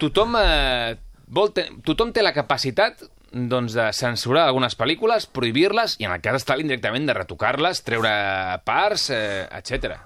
[0.00, 3.02] tothom, eh, vol te, tothom té la capacitat
[3.50, 7.82] doncs, de censurar algunes pel·lícules, prohibir-les, i en el cas de Stalin directament de retocar-les,
[7.84, 8.12] treure
[8.64, 9.98] parts, eh, etc.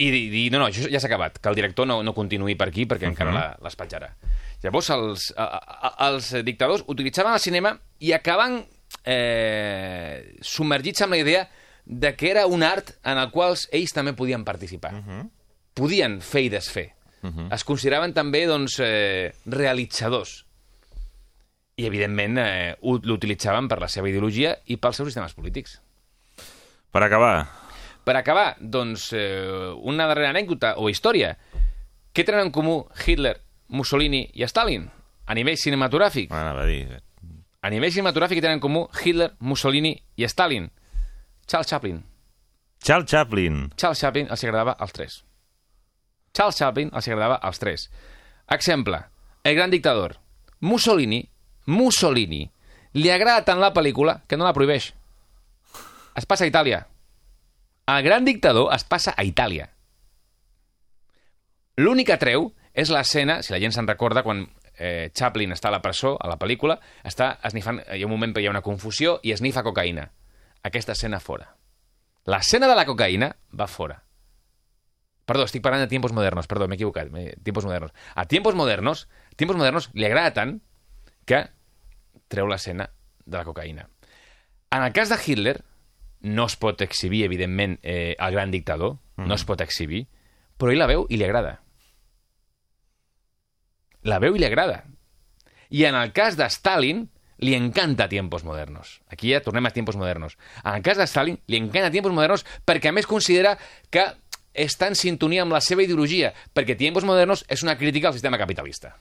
[0.00, 2.68] I dir, no, no, això ja s'ha acabat, que el director no, no continuï per
[2.68, 3.16] aquí perquè uh -huh.
[3.16, 4.14] encara la- l'espatjarà.
[4.62, 8.64] Llavors, els, a, a, els dictadors utilitzaven el cinema i acaben
[9.04, 11.48] eh, submergits amb la idea
[11.84, 14.94] de que era un art en el qual ells també podien participar.
[14.94, 15.30] Uh -huh.
[15.74, 16.92] Podien fer i desfer.
[17.22, 17.54] Uh -huh.
[17.54, 20.46] Es consideraven també doncs, eh, realitzadors.
[21.80, 25.78] I, evidentment, eh, l'utilitzaven per la seva ideologia i pels seus sistemes polítics.
[26.92, 27.46] Per acabar,
[28.04, 31.34] Per acabar, doncs, eh, una darrera anècdota o història.
[32.16, 33.36] Què tenen en comú Hitler,
[33.68, 34.86] Mussolini i Stalin?
[35.26, 36.32] A nivell cinematogràfic.
[36.32, 37.00] anava a dir...
[37.60, 40.70] A nivell cinematogràfic tenen en comú Hitler, Mussolini i Stalin.
[41.46, 42.02] Charles Chaplin.
[42.82, 43.70] Charles Chaplin.
[43.76, 45.20] Charles Chaplin els agradava als tres.
[46.32, 47.90] Charles Chaplin els agradava als tres.
[48.48, 49.04] Exemple,
[49.44, 50.16] El gran dictador.
[50.60, 51.28] Mussolini,
[51.66, 52.44] Mussolini,
[52.94, 54.92] li agrada tant la pel·lícula que no la prohibeix.
[56.16, 56.84] Es passa a Itàlia.
[57.90, 59.68] El gran dictador es passa a Itàlia.
[61.80, 64.44] L'únic que treu és l'escena, si la gent se'n recorda, quan
[64.76, 68.34] eh, Chaplin està a la presó, a la pel·lícula, està esnifant, hi ha un moment
[68.34, 70.10] que hi ha una confusió i esnifa cocaïna.
[70.66, 71.54] Aquesta escena fora.
[72.28, 74.02] L'escena de la cocaïna va fora.
[75.30, 77.08] Perdó, estic parlant de tiempos modernos, perdó, m'he equivocat,
[77.44, 77.94] tiempos modernos.
[78.14, 80.58] A tiempos modernos, tiempos modernos li agrada tant
[81.26, 81.44] que
[82.30, 82.88] treu l'escena
[83.26, 83.88] de la cocaïna.
[84.70, 85.56] En el cas de Hitler,
[86.20, 90.06] no es pot exhibir, evidentment, eh, el gran dictador, no es pot exhibir,
[90.56, 91.58] però ell la veu i li agrada.
[94.02, 94.84] La veu i li agrada.
[95.70, 97.08] I en el cas de Stalin,
[97.40, 99.00] li encanta Tiempos Modernos.
[99.08, 100.36] Aquí ja tornem a Tiempos Modernos.
[100.64, 103.56] En el cas de Stalin, li encanta Tiempos Modernos perquè a més considera
[103.90, 104.04] que
[104.52, 108.38] està en sintonia amb la seva ideologia, perquè Tiempos Modernos és una crítica al sistema
[108.38, 108.96] capitalista.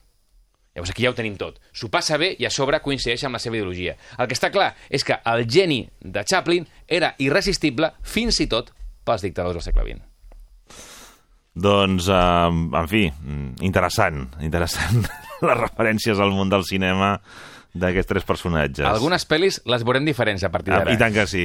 [0.79, 1.59] Llavors aquí ja ho tenim tot.
[1.75, 3.97] S'ho passa bé i a sobre coincideix amb la seva ideologia.
[4.17, 8.71] El que està clar és que el geni de Chaplin era irresistible fins i tot
[9.03, 10.05] pels dictadors del segle XX.
[11.59, 13.03] Doncs, eh, en fi,
[13.67, 15.01] interessant, interessant
[15.47, 17.17] les referències al món del cinema
[17.79, 18.85] d'aquests tres personatges.
[18.87, 20.93] Algunes pel·lis les veurem diferents a partir Ah, d'ara.
[20.95, 21.43] I tant que sí.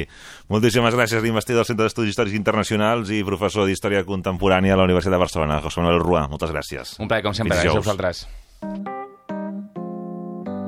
[0.52, 5.12] Moltíssimes gràcies, l'investigador del Centre d'Estudis Històrics Internacionals i professor d'Història Contemporània a la Universitat
[5.18, 6.26] de Barcelona, José Manuel Ruà.
[6.32, 6.94] Moltes gràcies.
[7.00, 7.58] Un plaer, com sempre.
[7.58, 9.03] Gràcies a vosaltres.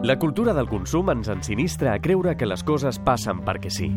[0.06, 3.88] La cultura del consum ens ensinistra a creure que les coses passen perquè sí.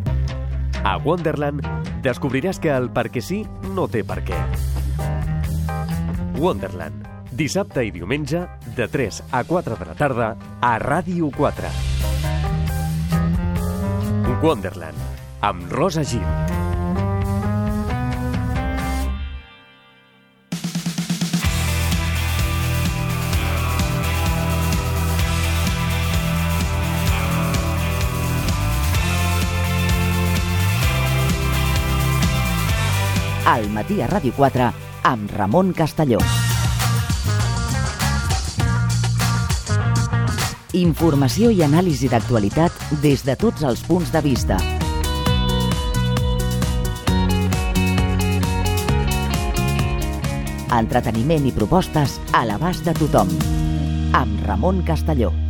[0.81, 1.61] A Wonderland
[2.01, 3.43] descobriràs que el perquè sí
[3.75, 4.39] no té per què.
[6.41, 8.41] Wonderland, dissabte i diumenge,
[8.73, 10.31] de 3 a 4 de la tarda,
[10.65, 11.69] a Ràdio 4.
[14.41, 14.97] Wonderland,
[15.45, 16.58] amb Rosa Gil.
[33.89, 34.69] Matí a Ràdio 4
[35.03, 36.19] amb Ramon Castelló.
[40.77, 42.71] Informació i anàlisi d'actualitat
[43.01, 44.59] des de tots els punts de vista.
[50.69, 53.33] Entreteniment i propostes a l'abast de tothom.
[54.13, 55.48] Amb Ramon Castelló.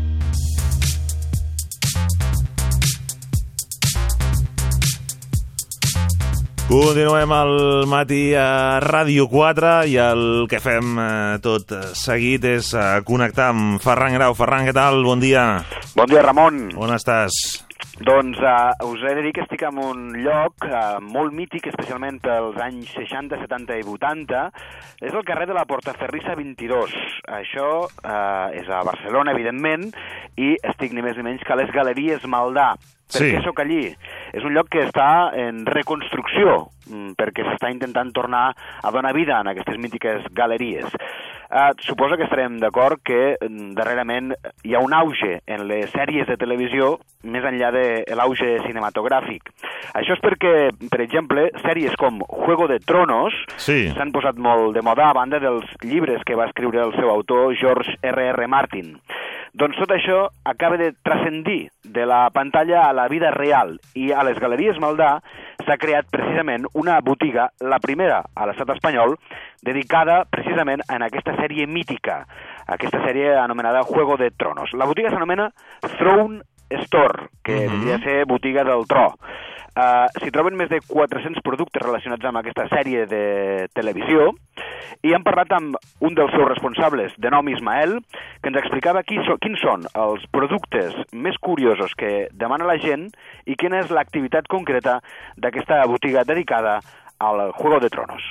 [6.69, 10.19] Continuem al matí a Ràdio 4 i el
[10.51, 14.36] que fem eh, tot seguit és eh, connectar amb Ferran Grau.
[14.38, 15.01] Ferran, què tal?
[15.01, 15.63] Bon dia.
[15.97, 16.67] Bon dia, Ramon.
[16.77, 17.39] On estàs?
[18.05, 22.21] Doncs uh, us he de dir que estic en un lloc uh, molt mític, especialment
[22.21, 24.45] pels anys 60, 70 i 80.
[25.10, 26.93] És el carrer de la Portaferrissa 22.
[27.41, 29.89] Això uh, és a Barcelona, evidentment,
[30.38, 32.75] i estic ni més ni menys que a les Galeries Maldà.
[33.10, 33.32] Per Sí.
[33.34, 33.95] què sóc allí?
[34.34, 39.39] És un lloc que està en reconstrucció, mm, perquè s'està intentant tornar a donar vida
[39.41, 40.86] en aquestes mítiques galeries.
[41.50, 46.28] Uh, suposo que estarem d'acord que mm, darrerament hi ha un auge en les sèries
[46.28, 49.41] de televisió més enllà de l'auge cinematogràfic.
[49.98, 53.89] Això és perquè, per exemple, sèries com Juego de Tronos Sí.
[53.98, 57.56] s'han posat molt de moda a banda dels llibres que va escriure el seu autor
[57.58, 58.30] George R.R.
[58.43, 58.48] R.
[58.48, 59.00] Martin.
[59.54, 64.24] Doncs tot això acaba de transcendir de la pantalla a la vida real i a
[64.24, 65.16] les Galeries Maldà
[65.66, 69.18] s'ha creat precisament una botiga, la primera a l'estat espanyol,
[69.66, 72.26] dedicada precisament en aquesta sèrie mítica,
[72.68, 74.72] aquesta sèrie anomenada Juego de Tronos.
[74.74, 75.50] La botiga s'anomena
[75.98, 76.42] Throne
[76.86, 77.70] Store, que Mhm.
[77.74, 79.16] podria ser botiga del tro.
[79.80, 83.22] Uh, S'hi troben més de 400 productes relacionats amb aquesta sèrie de
[83.78, 84.34] televisió
[85.06, 87.96] i hem parlat amb un dels seus responsables, de nom Ismael,
[88.42, 93.08] que ens explicava qui so, quins són els productes més curiosos que demana la gent
[93.46, 94.98] i quina és l'activitat concreta
[95.38, 96.80] d'aquesta botiga dedicada
[97.20, 98.26] al Juego de Tronos.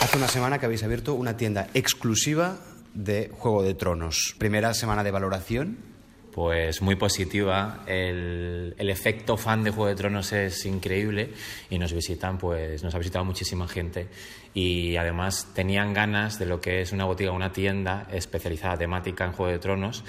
[0.00, 2.54] Hace una semana que habéis abierto una tienda exclusiva
[2.94, 4.34] de Juego de Tronos.
[4.38, 5.93] Primera semana de valoración.
[6.34, 7.84] Pues muy positiva.
[7.86, 11.30] El, el efecto fan de Juego de Tronos es increíble
[11.70, 14.08] y nos visitan, pues nos ha visitado muchísima gente
[14.54, 19.32] y además tenían ganas de lo que es una botiga, una tienda especializada temática en
[19.32, 20.04] Juego de Tronos,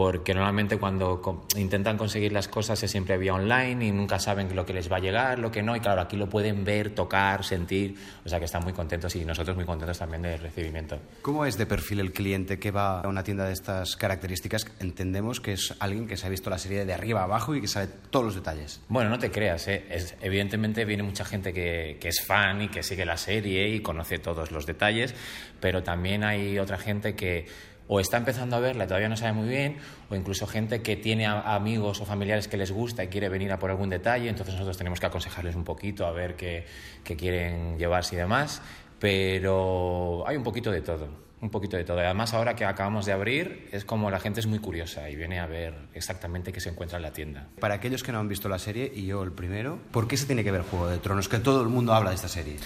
[0.00, 1.20] porque normalmente cuando
[1.58, 4.96] intentan conseguir las cosas es siempre vía online y nunca saben lo que les va
[4.96, 8.38] a llegar, lo que no, y claro, aquí lo pueden ver, tocar, sentir, o sea
[8.38, 10.98] que están muy contentos y nosotros muy contentos también del recibimiento.
[11.20, 14.66] ¿Cómo es de perfil el cliente que va a una tienda de estas características?
[14.80, 17.60] Entendemos que es alguien que se ha visto la serie de arriba a abajo y
[17.60, 18.80] que sabe todos los detalles.
[18.88, 19.84] Bueno, no te creas, ¿eh?
[19.90, 23.80] Es- evidentemente viene mucha gente que, que es fan y que sigue la serie y
[23.80, 25.14] conoce todos los detalles,
[25.60, 27.44] pero también hay otra gente que
[27.92, 30.94] o está empezando a verla y todavía no sabe muy bien, o incluso gente que
[30.94, 34.54] tiene amigos o familiares que les gusta y quiere venir a por algún detalle, entonces
[34.54, 36.66] nosotros tenemos que aconsejarles un poquito a ver qué,
[37.02, 38.62] qué quieren llevarse y demás,
[39.00, 41.08] pero hay un poquito de todo.
[41.40, 41.98] Un poquito de todo.
[41.98, 45.40] Además, ahora que acabamos de abrir, es como la gente es muy curiosa y viene
[45.40, 47.48] a ver exactamente qué se encuentra en la tienda.
[47.58, 50.26] Para aquellos que no han visto la serie, y yo el primero, ¿por qué se
[50.26, 51.30] tiene que ver Juego de Tronos?
[51.30, 52.56] Que todo el mundo habla de esta serie.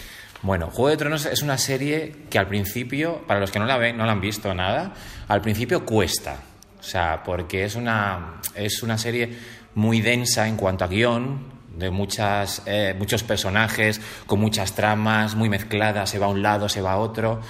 [0.44, 3.78] Bueno, Juego de Tronos es una serie que al principio, para los que no la
[3.78, 4.92] ven, no la han visto nada,
[5.26, 6.36] al principio cuesta.
[6.78, 9.38] O sea, porque es una, es una serie
[9.74, 11.46] muy densa en cuanto a guion,
[11.78, 16.68] de muchas, eh, muchos personajes, con muchas tramas, muy mezcladas, se va a un lado,
[16.68, 17.40] se va a otro,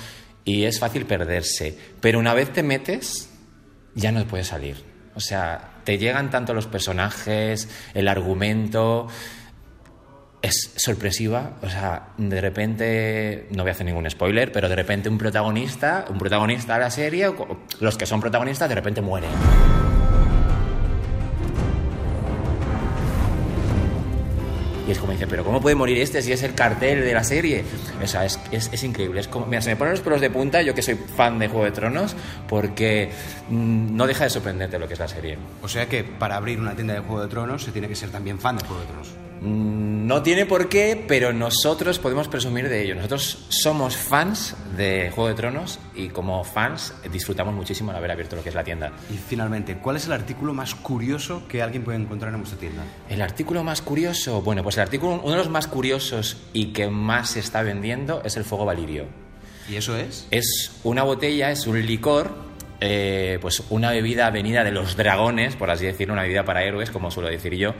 [0.44, 1.76] y es fácil perderse.
[2.00, 3.28] Pero una vez te metes,
[3.96, 4.85] ya no puedes salir.
[5.16, 9.09] O sea, te llegan tanto los personajes, el argumento,
[10.44, 15.09] es sorpresiva, o sea, de repente, no voy a hacer ningún spoiler, pero de repente
[15.09, 17.33] un protagonista, un protagonista de la serie,
[17.80, 19.30] los que son protagonistas, de repente mueren.
[24.87, 27.24] Y es como dice, pero ¿cómo puede morir este si es el cartel de la
[27.24, 27.64] serie?
[28.02, 29.20] O sea, es, es, es increíble.
[29.20, 31.48] Es como, mira, se me ponen los pelos de punta, yo que soy fan de
[31.48, 32.14] Juego de Tronos,
[32.46, 33.11] porque
[33.48, 35.38] mm, no deja de sorprenderte lo que es la serie.
[35.62, 38.11] O sea que para abrir una tienda de Juego de Tronos se tiene que ser
[38.11, 39.24] también fan de Juego de Tronos.
[39.44, 42.94] Mm, No tiene por qué, pero nosotros podemos presumir de ello.
[42.94, 48.37] Nosotros somos fans de Juego de Tronos y como fans disfrutamos muchísimo al haber abierto
[48.37, 48.92] lo que es la tienda.
[49.11, 52.83] Y finalmente, ¿cuál es el artículo más curioso que alguien puede encontrar en vuestra tienda?
[53.09, 56.88] El artículo más curioso, bueno, pues el artículo, uno de los más curiosos y que
[56.88, 59.07] más se está vendiendo es el fuego valirio.
[59.70, 60.26] ¿Y eso es?
[60.30, 62.30] Es una botella, es un licor,
[62.80, 66.90] eh, pues una bebida venida de los dragones, por así decirlo, una bebida para héroes,
[66.90, 67.74] como suelo decir yo,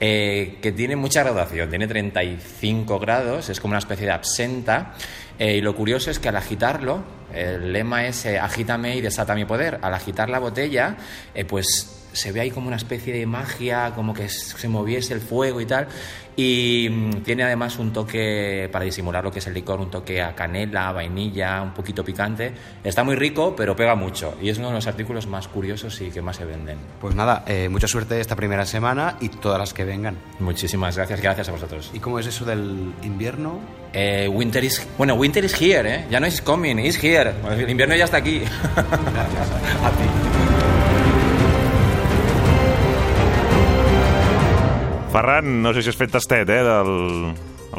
[0.00, 4.94] eh, que tiene mucha graduación, tiene 35 grados, es como una especie de absenta,
[5.38, 9.34] eh, y lo curioso es que al agitarlo, el lema es eh, agítame y desata
[9.34, 10.96] mi poder, al agitar la botella,
[11.46, 15.60] pues se ve ahí como una especie de magia, como que se moviese el fuego
[15.60, 15.88] y tal.
[16.38, 20.22] Y mm, tiene además un toque, para disimular lo que es el licor, un toque
[20.22, 22.52] a canela, vainilla, un poquito picante.
[22.84, 24.36] Está muy rico, pero pega mucho.
[24.40, 26.78] Y es uno de los artículos más curiosos y que más se venden.
[27.00, 30.16] Pues nada, eh, mucha suerte esta primera semana y todas las que vengan.
[30.38, 31.90] Muchísimas gracias, gracias a vosotros.
[31.92, 33.58] ¿Y cómo es eso del invierno?
[33.92, 34.86] Eh, winter is...
[34.96, 36.06] Bueno, winter is here, ¿eh?
[36.08, 37.32] Ya no es coming, is here.
[37.50, 38.42] El invierno ya está aquí.
[38.76, 40.37] a ti.
[45.12, 46.90] Ferran, no sé si has fet tastet, eh, del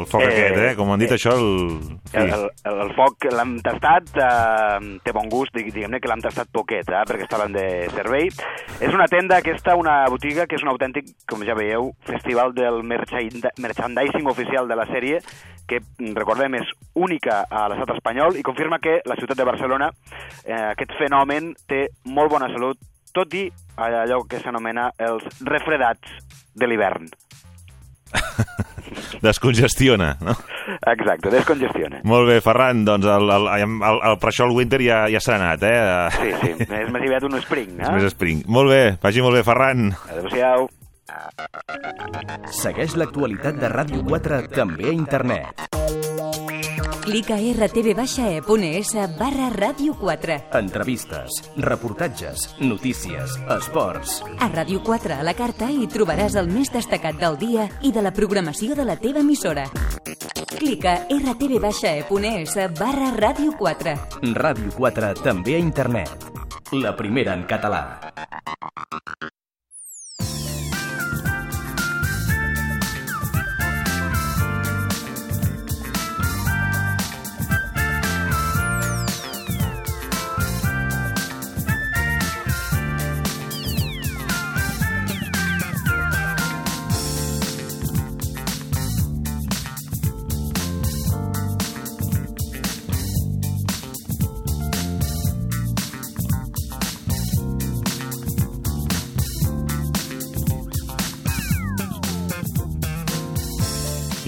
[0.00, 0.74] el foc Eh, aquest, eh?
[0.78, 1.78] Com han dit eh, això, el...
[2.14, 6.50] El, el, el foc l'hem tastat, eh, té bon gust, dig- diguem-ne que l'hem tastat
[6.54, 7.64] poquet, eh, perquè estaven de
[7.94, 8.28] servei.
[8.80, 12.82] És una tenda aquesta, una botiga, que és un autèntic, com ja veieu, festival del
[12.86, 15.18] merchand- merchandising oficial de la sèrie,
[15.70, 15.80] que,
[16.14, 19.90] recordem, és única a l'estat espanyol i confirma que la ciutat de Barcelona,
[20.44, 22.78] eh, aquest fenomen, té molt bona salut,
[23.14, 26.06] tot i allò que s'anomena els refredats
[26.60, 27.08] de l'hivern.
[29.22, 30.34] Descongestiona, no?
[30.90, 32.00] Exacte, descongestiona.
[32.08, 35.36] Molt bé, Ferran, doncs el, el, el, el, per això el Winter ja, ja s'ha
[35.36, 35.78] anat, eh?
[36.16, 37.94] Sí, sí, és més aviat un spring, És eh?
[37.96, 38.44] més spring.
[38.50, 39.90] Molt bé, vagi molt bé, Ferran.
[40.10, 40.68] Adéu-siau.
[42.54, 45.66] Segueix l'actualitat de Ràdio 4 també a internet.
[47.10, 50.36] Clica a rtv-e.es barra ràdio 4.
[50.54, 54.20] Entrevistes, reportatges, notícies, esports.
[54.38, 58.06] A Ràdio 4 a la carta hi trobaràs el més destacat del dia i de
[58.06, 59.66] la programació de la teva emissora.
[60.54, 63.96] Clica a rtv-e.es barra ràdio 4.
[64.38, 66.30] Ràdio 4 també a internet.
[66.78, 67.82] La primera en català.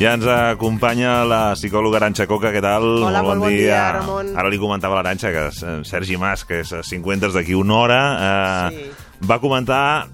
[0.02, 2.82] Ja ens acompanya la psicòloga Aranxa Coca, què tal?
[3.06, 4.32] Hola, molt bon dia, Ramon.
[4.40, 8.00] Ara li comentava a l'Aranxa que eh, Sergi Mas, que és 50 d'aquí una hora,
[8.16, 9.26] eh, Sí.
[9.28, 10.08] va comentar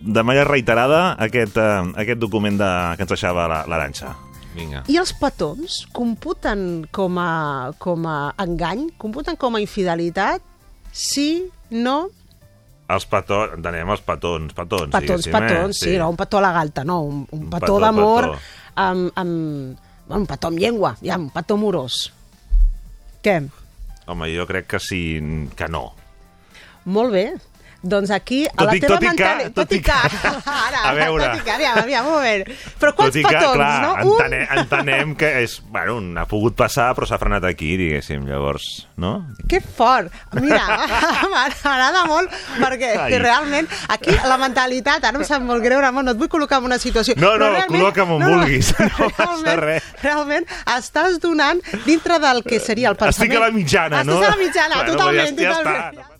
[0.00, 4.14] de manera reiterada aquest, eh, aquest document de, que ens deixava la- l'Aranxa.
[4.54, 4.82] Vinga.
[4.88, 8.90] I els petons computen com a, com a engany?
[8.98, 10.40] Computen com a infidelitat?
[10.92, 11.48] Sí?
[11.70, 12.08] No?
[12.92, 15.84] Els petons, entenem els petons, petons, Petons, diguéssim, petons, eh?
[15.84, 18.26] sí, no, un petó a la galta, no, un, un Un petó petó, d'amor
[18.74, 19.78] amb, amb...
[20.06, 22.12] bueno, Un petó amb llengua, ja, un petó amorós.
[23.22, 23.38] Què?
[24.10, 25.02] Home, jo crec que sí,
[25.56, 25.92] que no.
[26.84, 27.26] Molt bé.
[27.82, 29.92] Doncs aquí, a Tot la i- teva tot i que- mentali- tot i que-
[30.66, 31.24] Ara, A veure.
[31.32, 32.44] Tot i que, aviam, aviam, un moment.
[32.78, 33.92] Però quants Tot i que, petons, clar, no?
[34.12, 35.56] entenem, entenem que és...
[35.72, 38.68] Bueno, ha pogut passar, però s'ha frenat aquí, diguéssim, llavors,
[39.02, 39.26] no?
[39.50, 40.12] Que fort!
[40.38, 40.62] Mira,
[41.32, 42.30] m'agrada molt
[42.60, 43.18] perquè Ai.
[43.18, 46.70] realment aquí la mentalitat, ara em sap molt greu, Ramon, no et vull col·locar en
[46.70, 47.16] una situació.
[47.18, 49.90] No, no, col·loca'm on vulguis, no passa realment, res.
[50.02, 53.30] Realment estàs donant dintre del que seria el pensament.
[53.32, 54.20] Estic a la mitjana, no?
[54.20, 56.02] Estàs a la mitjana, Bueno, totalment, ja, ja totalment.
[56.02, 56.11] està.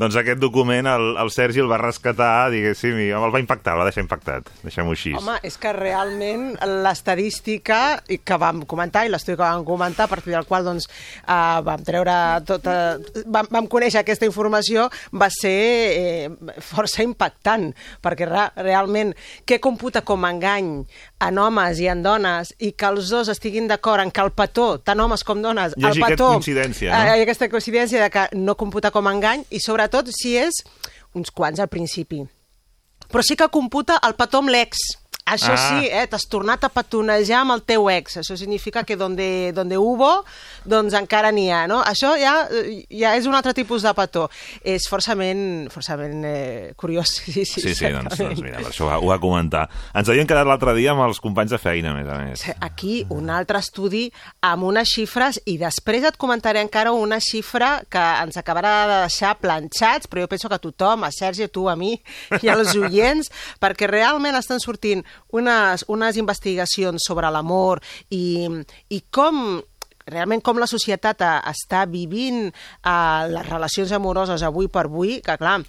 [0.00, 3.82] Doncs aquest document el, el Sergi el va rescatar, diguéssim, i el va impactar, el
[3.82, 4.46] va deixar impactat.
[4.64, 5.10] Deixem-ho així.
[5.18, 6.54] Home, és que realment
[6.86, 10.88] l'estadística que vam comentar, i l'estudi que vam comentar, a partir del qual doncs,
[11.26, 12.14] uh, vam treure
[12.48, 12.76] tota...
[13.28, 17.68] Vam, vam conèixer aquesta informació, va ser eh, força impactant,
[18.00, 19.12] perquè re, realment
[19.44, 20.72] què computa com a engany
[21.28, 24.70] en homes i en dones i que els dos estiguin d'acord en que el petó,
[24.80, 26.32] tant homes com dones, Hi hagi el aquesta petó...
[26.40, 27.04] coincidència, no?
[27.04, 30.62] eh, aquesta coincidència de que no computa com a engany i sobretot si és
[31.14, 32.22] uns quants al principi
[33.10, 34.78] però sí que computa el petó amb l'ex.
[35.30, 35.56] Això Ah.
[35.68, 38.16] sí, eh, t'has tornat a petonejar amb el teu ex.
[38.18, 40.24] Això significa que donde, donde hubo,
[40.64, 41.80] doncs encara n'hi ha, no?
[41.86, 42.48] Això ja,
[42.90, 44.28] ja és un altre tipus de petó.
[44.64, 47.08] És forçament, forçament eh, curiós.
[47.30, 49.68] Sí, sí, Sí, sí, doncs, doncs mira, per això ho va, ho va comentar.
[49.94, 52.44] Ens havíem quedat l'altre dia amb els companys de feina, a més a més.
[52.60, 54.08] Aquí un altre estudi
[54.42, 59.36] amb unes xifres i després et comentaré encara una xifra que ens acabarà de deixar
[59.40, 61.94] planxats, però jo penso que a tothom, a Sergi, a tu, a mi
[62.42, 63.30] i als oients,
[63.62, 65.04] perquè realment estan sortint
[65.36, 68.48] unes, unes investigacions sobre l'amor i,
[68.90, 69.60] i com
[70.10, 75.60] realment com la societat està vivint eh, les relacions amoroses avui per avui, que clar,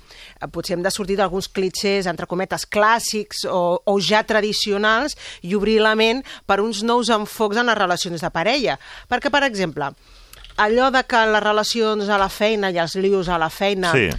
[0.54, 5.80] potser hem de sortir d'alguns clitxers, entre cometes, clàssics o, o ja tradicionals i obrir
[5.84, 8.80] la ment per uns nous enfocs en les relacions de parella.
[9.12, 9.91] Perquè, per exemple,
[10.62, 14.10] allò de que les relacions a la feina i els lius a la feina Sí.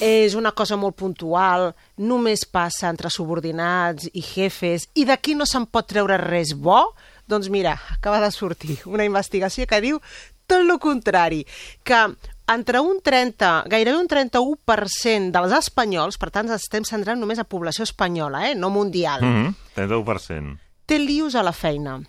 [0.00, 5.66] És una cosa molt puntual, només passa entre subordinats i jefes, i d'aquí no se'n
[5.66, 6.94] pot treure res bo,
[7.26, 10.00] doncs mira, acaba de sortir una investigació que diu
[10.46, 11.44] tot el contrari,
[11.82, 12.00] que
[12.46, 17.82] entre un 30, gairebé un 31% dels espanyols, per tant estem centrant només a població
[17.82, 19.54] espanyola, eh, no mundial, Mm -hmm.
[19.74, 20.58] 31%.
[20.86, 22.00] té lius a la feina.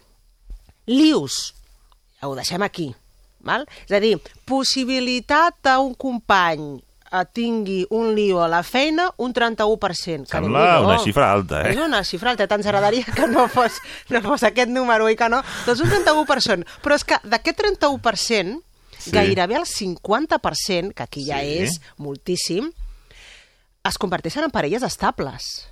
[0.86, 1.56] Lius,
[2.22, 2.96] ho deixem aquí,
[3.40, 3.66] val?
[3.86, 6.84] És a dir, possibilitat a un company
[7.34, 10.26] tingui un liu a la feina, un 31%.
[10.28, 10.88] Que Sembla Déu-n'hi-do.
[10.90, 11.72] una xifra alta, eh?
[11.72, 13.80] És una xifra alta, t'ens agradaria que no fos,
[14.10, 15.42] no fos aquest número i que no.
[15.66, 16.66] Doncs un 31%.
[16.84, 18.62] Però és que d'aquest 31%,
[18.98, 19.12] Sí.
[19.14, 21.58] gairebé el 50%, que aquí ja Sí.
[21.64, 22.72] és moltíssim,
[23.84, 25.68] es converteixen en parelles estables.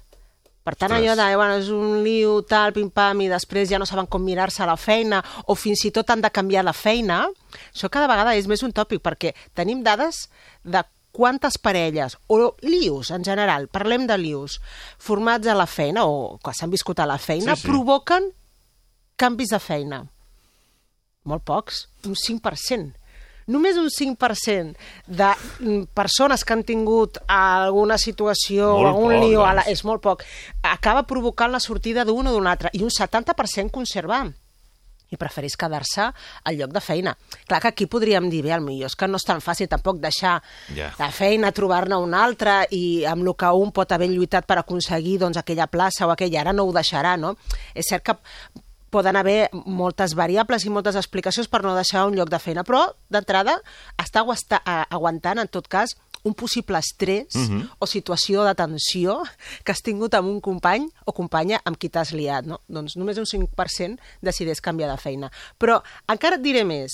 [0.64, 1.12] Per tant, Ostres.
[1.12, 4.64] allò de, bueno, és un liu, tal, pim-pam, i després ja no saben com mirar-se
[4.64, 7.28] a la feina, o fins i tot han de canviar la feina,
[7.72, 10.30] això cada vegada és més un tòpic, perquè tenim dades
[10.64, 10.82] de
[11.16, 14.60] quantes parelles, o lius en general, parlem de lius,
[15.00, 17.70] formats a la feina, o que s'han viscut a la feina, Sí, sí.
[17.72, 18.28] provoquen
[19.16, 20.04] canvis de feina.
[21.26, 22.94] Molt pocs, un 5%.
[23.48, 24.74] Només un 5%
[25.08, 25.28] de
[25.60, 29.72] mm, persones que han tingut alguna situació o Molt algun poc, lío, a la, doncs.
[29.80, 30.24] és molt poc,
[30.66, 34.24] acaba provocant la sortida d'un o d'un altre, i un 70% conservar
[35.12, 36.08] i preferís quedar-se
[36.44, 37.16] al lloc de feina.
[37.48, 40.42] Clar que aquí podríem dir, bé, millor és que no és tan fàcil tampoc deixar
[40.76, 40.92] Ja.
[41.00, 45.20] la feina, trobar-ne una altra i amb el que un pot haver lluitat per aconseguir
[45.20, 47.36] doncs, aquella plaça o aquella, ara no ho deixarà, no?
[47.74, 48.18] És cert que
[48.90, 52.94] poden haver moltes variables i moltes explicacions per no deixar un lloc de feina, però
[53.12, 53.58] d'entrada
[54.00, 54.24] està
[54.90, 57.70] aguantant, en tot cas, un possible estrès Mhm.
[57.80, 59.22] o situació de tensió
[59.64, 62.62] que has tingut amb un company o companya amb qui t'has liat, no?
[62.68, 65.32] Doncs només un 5% decideix canviar de feina.
[65.60, 66.92] Però encara et diré més.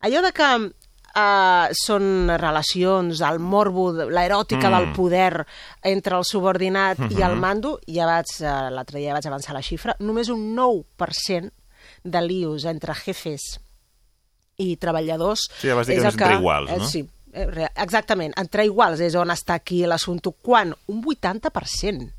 [0.00, 0.72] Allò de que
[1.10, 4.76] uh, són relacions, el morbo, l'eròtica Mm.
[4.78, 5.46] del poder
[5.82, 7.18] entre el subordinat mm -hmm.
[7.18, 7.40] i el Mhm.
[7.40, 11.50] mando, ja vaig, uh, l'altre dia vaig avançar la xifra, només un 9%
[12.04, 13.60] de lius entre jefes
[14.56, 15.48] i treballadors...
[15.60, 16.84] Sí, ja vas dir que és entre iguals, no?
[16.84, 20.32] Eh, sí, eh, re- exactament, entre iguals és on està aquí l'assumpte.
[20.42, 20.74] Quan?
[20.90, 22.10] Un 80%.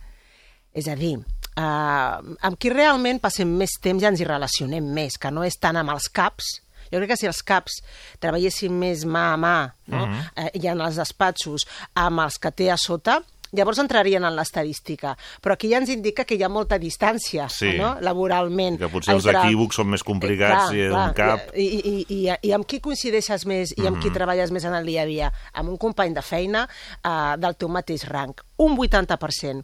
[0.73, 1.17] És a dir,
[1.57, 5.57] eh, amb qui realment passem més temps i ens hi relacionem més, que no és
[5.59, 7.77] tant amb els caps, Jo crec que si els caps
[8.19, 9.57] treballessin més mà a mà,
[9.87, 10.05] no?
[10.07, 10.23] Mhm.
[10.35, 13.21] eh, i en els despatxos, amb els que té a sota,
[13.51, 15.15] llavors entrarien en l'estadística.
[15.41, 17.73] Però aquí ja ens indica que hi ha molta distància, Sí.
[17.77, 18.77] no?, laboralment.
[18.79, 21.51] Que potser els equívocs són més complicats si és un cap.
[21.55, 24.13] I, i, i, i, I amb qui coincideixes més i amb qui Mhm.
[24.15, 25.31] treballes més en el dia a dia?
[25.53, 26.67] Amb un company de feina
[27.05, 28.33] uh, del teu mateix rang.
[28.57, 29.63] Un 80%.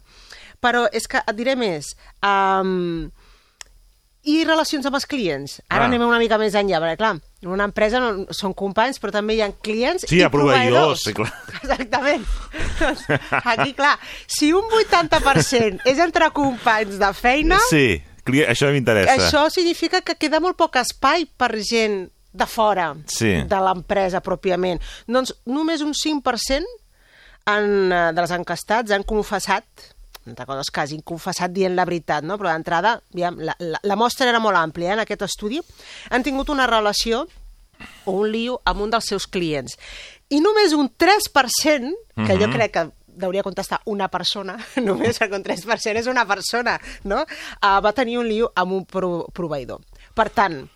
[0.60, 1.94] Però és que et diré més.
[2.22, 3.10] Um,
[4.24, 5.62] i relacions amb els clients.
[5.68, 5.86] Ara Ah.
[5.86, 9.34] anem una mica més enllà, perquè clar, en una empresa no, són companys, però també
[9.36, 11.32] hi ha clients Sí, i proveïdors, sí, clar.
[11.62, 12.26] Exactament.
[12.80, 13.04] Doncs,
[13.44, 18.02] Aquí, clar, si un 80% és entre companys de feina, Sí,
[18.44, 19.14] això m'interessa.
[19.16, 23.42] això significa que queda molt poc espai per gent de fora Sí.
[23.48, 24.80] de l'empresa pròpiament.
[25.06, 26.66] Doncs només un 5%
[27.46, 29.64] en, eh, dels encastats han confessat
[30.30, 32.36] altra cosa és que hagin confessat dient la veritat, no?
[32.38, 35.60] però d'entrada aviam, la, la, la mostra era molt àmplia eh, en aquest estudi,
[36.10, 37.26] han tingut una relació
[38.04, 39.76] o un lío amb un dels seus clients.
[40.30, 41.92] I només un 3%,
[42.26, 42.52] que jo Mhm.
[42.54, 42.90] crec que
[43.24, 47.24] hauria contestar una persona, només un 3% és una persona, no?
[47.62, 49.80] Uh, va tenir un lío amb un pro proveïdor.
[50.14, 50.68] Per tant,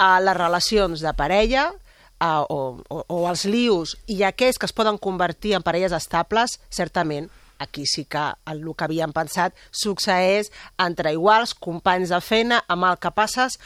[0.00, 4.72] uh, les relacions de parella uh, o, o, o els lios i aquells que es
[4.72, 7.28] poden convertir en parelles estables, certament,
[7.58, 10.50] aquí sí que el, que havíem pensat succeeix
[10.80, 13.58] entre iguals, companys de feina, amb el que passes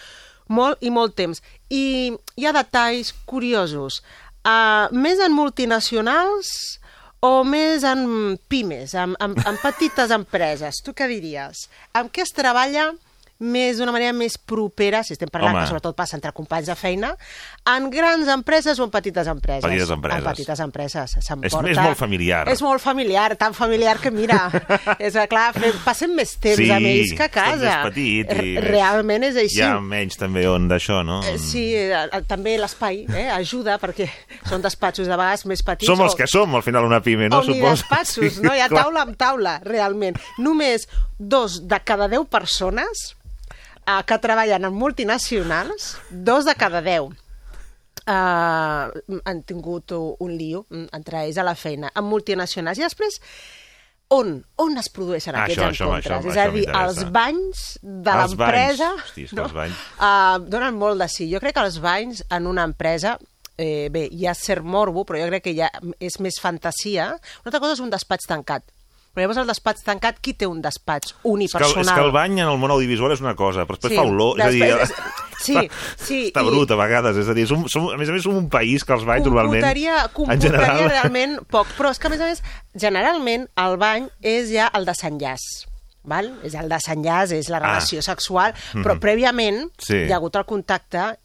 [0.49, 1.43] molt i molt temps.
[1.71, 4.03] I hi ha detalls curiosos.
[4.47, 6.49] Uh, més en multinacionals
[7.21, 10.81] o més en pimes, en, en, en petites empreses?
[10.85, 11.67] Tu què diries?
[11.99, 12.93] Amb què es treballa
[13.39, 15.63] més d'una manera més propera, si estem parlant Home.
[15.63, 17.13] que sobretot passa entre companys de feina,
[17.71, 19.63] en grans empreses o en petites empreses?
[19.63, 20.19] Petites empreses.
[20.19, 21.17] En petites empreses.
[21.17, 22.49] És- és molt familiar.
[22.49, 24.51] És molt familiar, tan familiar que, mira,
[24.99, 25.53] és que, clar,
[25.85, 27.59] passem més temps sí, amb ells que a casa.
[27.85, 28.33] més petit.
[28.43, 29.59] I Realment és així.
[29.61, 31.21] Hi ha menys també on d'això, no?
[31.23, 31.95] Eh, Sí, eh,
[32.27, 34.09] també l'espai eh, ajuda perquè
[34.49, 35.87] són despatxos de vegades més petits.
[35.87, 37.39] Som els o- que som, al final, una pime, no?
[37.39, 38.53] o ni despatxos, no?
[38.55, 40.19] Hi ha taula amb taula, realment.
[40.39, 43.15] Només dos de cada deu persones
[43.89, 47.09] eh, que treballen en multinacionals, dos de cada deu
[48.09, 52.79] eh, han tingut un lío mm, entre ells a la feina, amb multinacionals.
[52.81, 53.21] I després,
[54.15, 54.39] on?
[54.65, 56.13] On es produeixen Ah, aquests això, encontres?
[56.13, 58.93] això, és això a dir, els banys de l'empresa...
[59.17, 59.83] és banys...
[59.99, 61.29] Uh, donen molt de sí.
[61.33, 63.19] Jo crec que els banys en una empresa
[63.59, 65.69] eh, bé, hi ha cert morbo, però jo crec que ja
[66.01, 67.11] és més fantasia.
[67.43, 68.65] Una altra cosa és un despatx tancat.
[69.19, 71.83] Però llavors el despatx tancat, qui té un despatx És que, el, unipersonal?
[71.83, 74.05] és que el bany en el món audiovisual és una cosa, però després Sí, fa
[74.07, 74.39] olor.
[74.39, 74.69] És a dir,
[75.39, 75.55] Sí,
[75.97, 76.19] sí.
[76.31, 77.17] està i- brut a vegades.
[77.17, 79.25] És a dir, som, som, a més a més som un país que els banys
[79.27, 79.63] normalment...
[79.63, 80.89] Comportaria general...
[80.95, 82.43] realment poc, però és que a més a més,
[82.75, 85.67] generalment el bany és ja el desenllaç.
[86.09, 86.31] Val?
[86.47, 87.67] És el desenllaç, és la Ah.
[87.67, 89.01] relació sexual, però Mhm.
[89.01, 90.05] prèviament Sí.
[90.07, 91.19] hi ha hagut el contacte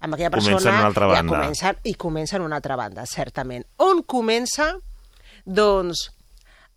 [0.00, 1.38] amb aquella persona Comença en una altra ja banda.
[1.40, 3.64] comença, i comença en una altra banda, certament.
[3.78, 4.74] On comença?
[5.44, 6.10] Doncs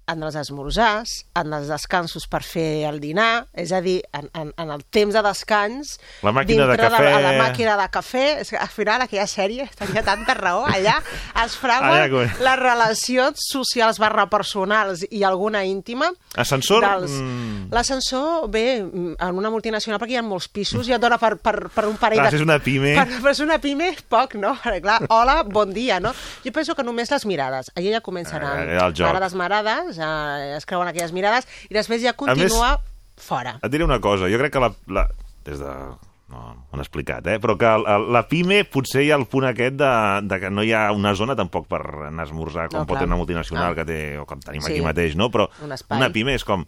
[0.09, 4.51] en els esmorzars, en els descansos per fer el dinar, és a dir, en, en,
[4.57, 5.95] en el temps de descans...
[6.25, 7.03] La màquina de cafè.
[7.05, 10.97] la, la màquina de cafè, és que al final aquella sèrie tenia tanta raó, allà
[11.43, 16.09] es frauen Allà com- les relacions socials barra personals i alguna íntima.
[16.39, 16.85] Ascensor?
[16.85, 17.13] Dels...
[17.19, 17.69] Mm.
[17.73, 21.35] L'ascensor, bé, mm, en una multinacional, perquè hi ha molts pisos, ja et dona per,
[21.37, 22.41] per, per un parell Clar, de...
[22.41, 22.95] és una pime.
[22.97, 24.55] Per, per ser una pime, poc, no?
[24.63, 26.15] Perquè, clar, hola, bon dia, no?
[26.43, 27.69] Jo penso que només les mirades.
[27.77, 28.55] Allà ja comencen a...
[28.65, 28.77] Eh.
[28.99, 32.77] Marades, marades, ja es creuen aquelles mirades, i després ja continua
[33.19, 33.57] fora.
[33.63, 34.71] Et diré una cosa, jo crec que la...
[34.87, 35.07] la
[35.45, 35.73] des de...
[36.29, 36.37] No,
[36.69, 37.39] ho han explicat, eh?
[37.41, 39.87] Però que la, la PIME potser hi ha el punt aquest de,
[40.29, 42.99] de que no hi ha una zona tampoc per anar a esmorzar, com No, pot
[42.99, 43.07] clar.
[43.09, 43.75] una multinacional No.
[43.79, 44.75] que té, o com tenim Sí.
[44.75, 45.31] aquí mateix, no?
[45.33, 45.97] Però Un espai.
[45.97, 46.67] una PIME és com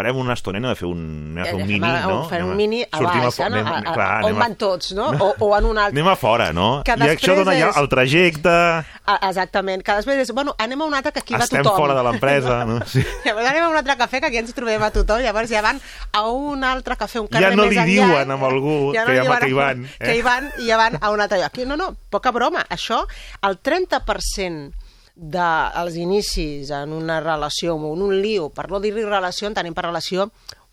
[0.00, 1.02] parem una estoneta de fer un,
[1.36, 2.18] anem a fer un Eh, mini, fem- no?
[2.30, 3.56] Anem un a- mini a baix, fo- no?
[3.56, 5.10] anem- A, a, clar, on anem a- van tots, no?
[5.20, 5.94] O, o en un altre...
[6.00, 6.68] Anem a fora, no?
[6.84, 8.56] Que I això dona ja és- el trajecte...
[9.10, 11.78] Ah, Exactament, que després és, bueno, anem a un altre que aquí Estem va tothom.
[11.82, 12.78] fora de l'empresa, no?
[12.90, 13.02] Sí.
[13.24, 15.80] Llavors anem a un altre cafè que aquí ens trobem a tothom, llavors ja van
[16.12, 18.06] a un altre cafè, un carrer Ja no més li enllà.
[18.06, 19.90] diuen amb algú que li ja- diuen que hi a- van, eh?
[19.98, 21.58] Que hi van i ja van a un altre lloc.
[21.66, 22.64] No, no, poca broma.
[22.70, 23.02] Això,
[23.42, 24.72] el 30%
[25.20, 30.30] dels inicis en una relació en un lío, per no dir-li relació, entenem per relació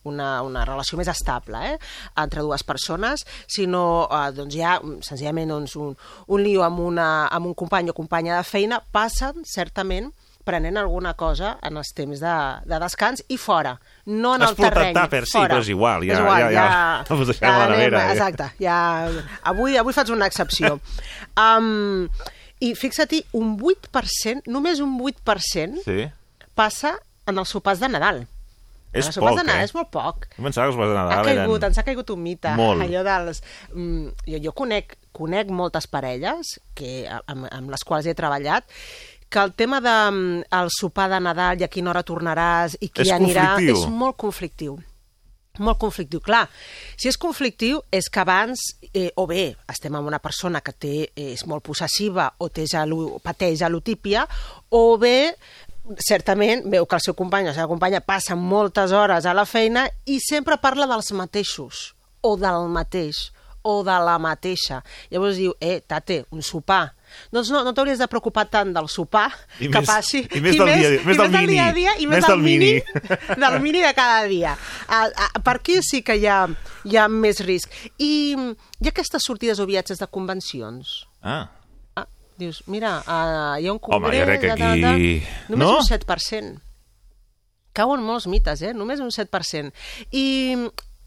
[0.07, 1.77] una, una relació més estable eh?
[2.15, 5.97] entre dues persones, sinó eh, doncs hi ha senzillament doncs, un,
[6.31, 10.13] un lío amb, una, amb un company o companya de feina, passen certament
[10.47, 12.35] prenent alguna cosa en els temps de,
[12.71, 13.73] de descans i fora,
[14.05, 14.93] no en Has el terreny.
[14.93, 17.65] portat tàper, sí, però és igual, ja- és igual, ja- ja- ho deixem a la
[17.65, 18.13] anem, nevera, ja.
[18.15, 18.79] Exacte, ja,
[19.51, 20.77] avui, avui faig una excepció.
[21.35, 22.07] um,
[22.59, 26.07] I fixa-t'hi, un 8%, només un 8% Sí.
[26.57, 26.95] passa
[27.27, 28.23] en els sopars de Nadal.
[28.93, 29.65] És poc, de Nadal eh?
[29.67, 30.25] és molt poc.
[30.37, 31.67] Jo pensava que els sopars de Ha Nadal caigut, eren...
[31.69, 32.53] ens ha caigut un mite.
[32.57, 32.81] Molt.
[32.81, 33.43] Allò dels...
[33.73, 38.65] Mm, jo, jo conec, conec moltes parelles que, amb, amb les quals he treballat
[39.29, 42.87] que el tema de mm, el sopar de Nadal i a quina hora tornaràs i
[42.89, 43.75] qui És anirà conflictiu.
[43.83, 44.77] és molt conflictiu
[45.59, 46.21] molt conflictiu.
[46.23, 46.45] Clar,
[46.97, 48.59] si és conflictiu és que abans,
[48.93, 52.65] eh, o bé estem amb una persona que té, eh, és molt possessiva o té
[52.65, 54.27] gelu, pateix gelotípia,
[54.69, 55.35] o bé
[56.03, 59.45] certament veu que el seu company o la seva companya passa moltes hores a la
[59.45, 63.31] feina i sempre parla dels mateixos, o del mateix,
[63.63, 64.83] o de la mateixa.
[65.11, 66.96] Llavors diu, eh, tate, un sopar.
[67.31, 70.21] Doncs no, no t'hauries de preocupar tant del sopar I que més- passi.
[70.35, 71.73] i més del dia- més i del més del dia a mini.
[71.81, 73.37] dia, i més, Més del del mini, mini.
[73.41, 74.57] del mini de cada dia.
[74.87, 76.47] A, a, per aquí sí que hi ha,
[76.85, 77.69] hi ha més risc.
[77.97, 81.07] I hi ha aquestes sortides o viatges de convencions.
[81.21, 81.49] Ah,
[81.97, 82.05] Ah,
[82.37, 84.19] dius, mira, uh, hi ha un Home, congrés...
[84.21, 85.77] jo crec que de tal, tal, aquí- Només No?
[85.79, 86.61] un 7%.
[87.73, 88.73] Cauen molts mites, eh?
[88.73, 89.71] Només un 7%.
[90.11, 90.55] I,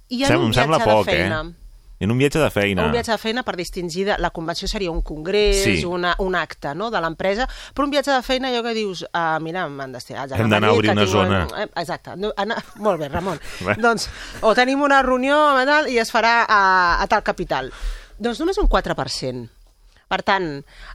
[0.09, 1.41] i en Sem- un em sembla viatge poc, de feina...
[1.49, 1.57] eh?
[2.01, 2.87] En un viatge de feina.
[2.89, 5.85] Un viatge de feina per distingir, de, la convenció seria un congrés, Sí.
[5.85, 9.39] una, un acte no, de l'empresa, però un viatge de feina allò que dius, ah,
[9.39, 10.27] mira, m'han d'estirar.
[10.33, 11.47] Hem d'anar a obrir una zona.
[11.59, 12.17] Eh, exacte.
[12.17, 12.57] No, anar...
[12.87, 13.39] Molt bé, Ramon.
[13.67, 13.77] Bé.
[13.77, 14.09] doncs,
[14.41, 15.37] o tenim una reunió
[15.69, 16.63] tal, i es farà a,
[17.05, 17.71] a tal capital.
[18.19, 19.49] Doncs només un 4%.
[20.11, 20.51] Per tant,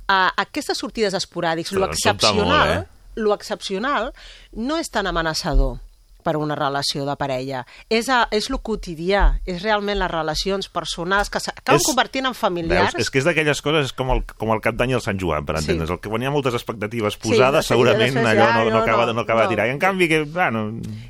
[0.10, 3.12] a, aquestes sortides esporàdics, Però lo excepcional, molt, eh?
[3.22, 4.10] lo excepcional
[4.58, 5.78] no és tan amenaçador
[6.26, 7.62] per una relació de parella.
[7.94, 12.96] És, a, és lo quotidià, és realment les relacions personals que s'acaben convertint en familiars.
[12.98, 13.06] Veus?
[13.06, 15.60] És que és d'aquelles coses, com el, com el cap d'any el Sant Joan, per
[15.60, 15.66] Sí.
[15.70, 15.94] entendre's.
[15.94, 18.64] El que quan hi ha moltes expectatives Sí, posades, després- segurament després allò ja, no,
[18.66, 19.48] no, no, acaba, no, no acaba no.
[19.50, 19.68] de tirar.
[19.68, 20.66] I en canvi, que, bueno,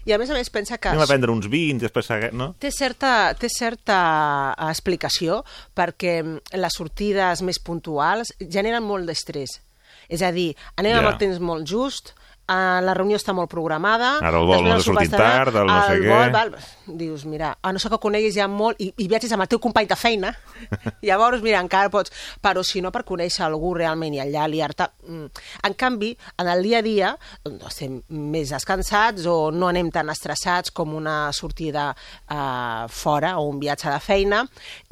[0.06, 2.12] I a més a més pensa que anem a prendre uns vins, després...
[2.34, 2.54] No?
[2.60, 5.44] té certa, té certa eh, explicació
[5.76, 9.62] perquè mm, les sortides més puntuals generen molt d'estrès.
[10.10, 11.00] És a dir, anem Ja.
[11.00, 12.14] amb el temps molt just,
[12.48, 14.16] eh, la reunió està molt programada...
[14.22, 16.12] Ara el vol no estarà, tard, el no sé el què.
[16.12, 16.54] vol, val,
[17.00, 19.62] dius, mira, a no ser que coneguis ja molt i, i viatges amb el teu
[19.64, 20.34] company de feina,
[21.08, 22.14] llavors, mira, encara pots...
[22.46, 24.90] Però si no, per conèixer algú realment i allà liar-te...
[25.08, 25.46] mm.
[25.66, 27.12] En canvi, en el dia a dia,
[27.46, 33.48] doncs, estem més descansats o no anem tan estressats com una sortida eh, fora o
[33.50, 34.44] un viatge de feina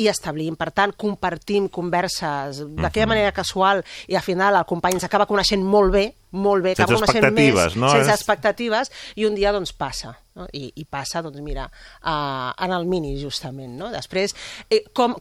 [0.02, 5.08] i establim, per tant, compartim converses d'aquella manera casual i al final el company ens
[5.08, 7.92] acaba coneixent molt bé, molt bé, Sense coneixent expectatives, més, no?
[7.94, 10.48] sense expectatives, i un dia doncs passa, no?
[10.50, 11.68] I, i passa, doncs mira,
[12.02, 13.92] uh, en el mini justament, no?
[13.94, 14.34] Després,
[14.70, 15.16] eh, com,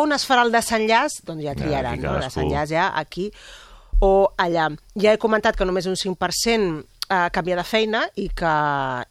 [0.00, 1.20] on es farà el desenllaç?
[1.28, 2.16] Doncs ja triaran, aquí no?
[2.16, 3.28] El desenllaç ja aquí
[4.04, 4.70] o allà.
[5.00, 8.56] Ja he comentat que només un 5% eh, canvia de feina i que,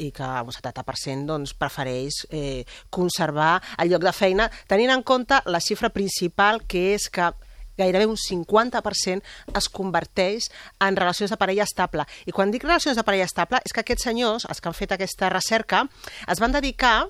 [0.01, 5.39] i que un 70% doncs, prefereix eh, conservar el lloc de feina, tenint en compte
[5.45, 7.29] la xifra principal, que és que
[7.77, 9.21] gairebé un 50%
[9.57, 10.49] es converteix
[10.79, 12.05] en relacions de parella estable.
[12.25, 14.95] I quan dic relacions de parella estable és que aquests senyors, els que han fet
[14.95, 15.85] aquesta recerca,
[16.27, 17.07] es van dedicar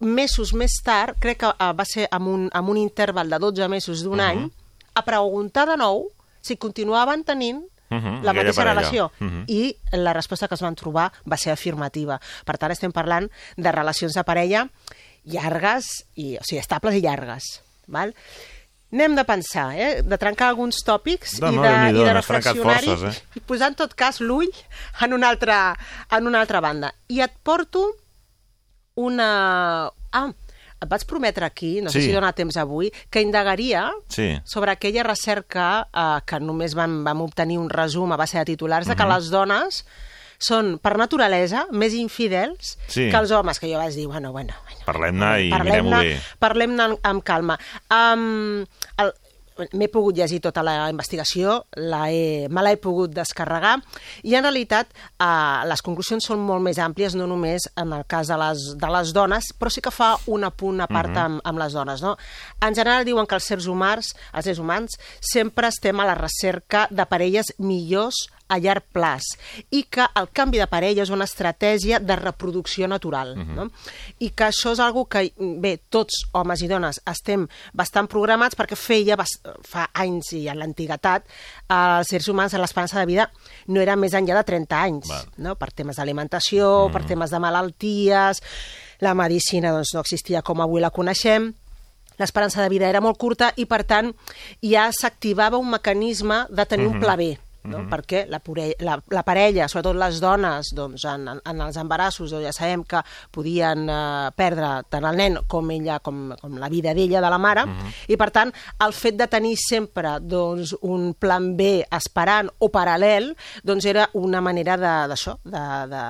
[0.00, 3.68] mesos més tard, crec que eh, va ser amb un, amb un interval de 12
[3.68, 4.30] mesos d'un uh -huh.
[4.30, 4.50] any,
[4.94, 8.74] a preguntar de nou si continuaven tenint Uh -huh, la mateixa parella.
[8.74, 9.12] relació.
[9.20, 9.44] Uh -huh.
[9.46, 12.18] I la resposta que es van trobar va ser afirmativa.
[12.44, 14.68] Per tant, estem parlant de relacions de parella
[15.24, 17.62] llargues, i, o sigui, estables i llargues.
[17.86, 18.14] Val?
[18.94, 20.02] Anem de pensar, eh?
[20.06, 23.14] de trencar alguns tòpics No, i de, i de reflexionar-hi eh?
[23.34, 24.46] i posar en tot cas l'ull
[25.02, 25.58] en, una altra,
[26.14, 26.92] en una altra banda.
[27.10, 27.88] I et porto
[28.94, 29.90] una...
[30.14, 30.28] Ah,
[30.78, 32.06] et vaig prometre aquí, no sé Sí.
[32.10, 34.38] si dona temps avui, que indagaria Sí.
[34.44, 38.86] sobre aquella recerca eh, que només vam, vam obtenir un resum a base de titulars,
[38.86, 39.84] de que les dones
[40.44, 43.08] són, per naturalesa, més infidels Sí.
[43.10, 46.16] que els homes, que jo vaig dir, bueno, bueno, bueno Parlem-ne i parlem-ne mirem-ho bé.
[46.38, 47.58] parlem amb, amb calma.
[47.90, 48.64] Um,
[48.98, 49.14] el,
[49.78, 53.76] M'he pogut llegir tota la investigació, la he, me l'he pogut descarregar,
[54.26, 58.32] i en realitat eh, les conclusions són molt més àmplies, no només en el cas
[58.32, 61.22] de les, de les dones, però sí que fa un apunt a part Mhm.
[61.22, 62.02] amb, amb les dones.
[62.02, 62.16] No?
[62.66, 66.88] En general diuen que els éssers humans, els éssers humans sempre estem a la recerca
[66.90, 69.26] de parelles millors a llarg plaç
[69.74, 73.34] i que el canvi de parella és una estratègia de reproducció natural.
[73.36, 73.54] Mhm.
[73.54, 73.68] no?
[74.20, 78.76] I que això és algo que, bé, tots, homes i dones, estem bastant programats perquè
[78.78, 83.30] feia bas- fa anys i en l'antiguitat eh, els éssers humans, l'esperança de vida
[83.66, 85.26] no era més enllà de 30 anys, Val.
[85.38, 85.56] no?
[85.56, 88.42] per temes d'alimentació, per temes de malalties,
[89.00, 91.52] la medicina doncs, no existia com avui la coneixem,
[92.18, 94.12] l'esperança de vida era molt curta i, per tant,
[94.62, 97.32] ja s'activava un mecanisme de tenir un pla B.
[97.64, 97.84] no?
[97.90, 98.40] perquè la,
[98.84, 102.82] la, la parella, sobretot les dones, doncs, en, en, en els embarassos doncs, ja sabem
[102.84, 103.00] que
[103.34, 107.38] podien eh, perdre tant el nen com ella, com, com la vida d'ella, de la
[107.40, 107.64] mare,
[108.08, 108.52] i per tant,
[108.84, 113.32] el fet de tenir sempre doncs, un plan B esperant o paral·lel,
[113.64, 116.02] doncs era una manera de- d'això, de, de,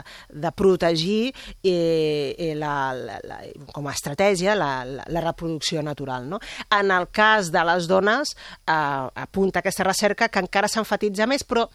[0.45, 1.33] de protegir
[1.63, 3.39] eh, eh, la, la, la,
[3.73, 6.29] com a estratègia la, la, la reproducció natural.
[6.29, 6.41] No?
[6.71, 8.35] En el cas de les dones,
[8.67, 11.69] eh, apunta aquesta recerca que encara s'enfatitza més, però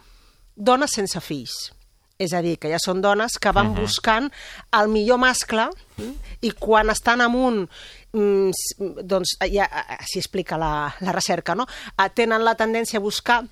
[0.55, 1.71] dones sense fills.
[2.19, 3.81] És a dir, que ja són dones que van uh -huh.
[3.81, 4.31] buscant
[4.75, 5.69] el millor mascle
[6.41, 7.69] i quan estan amunt
[8.11, 8.51] mm,
[9.03, 9.69] doncs ja
[10.03, 11.65] s'hi explica la, la recerca, no?
[11.97, 13.45] Eh, Tenen la tendència a buscar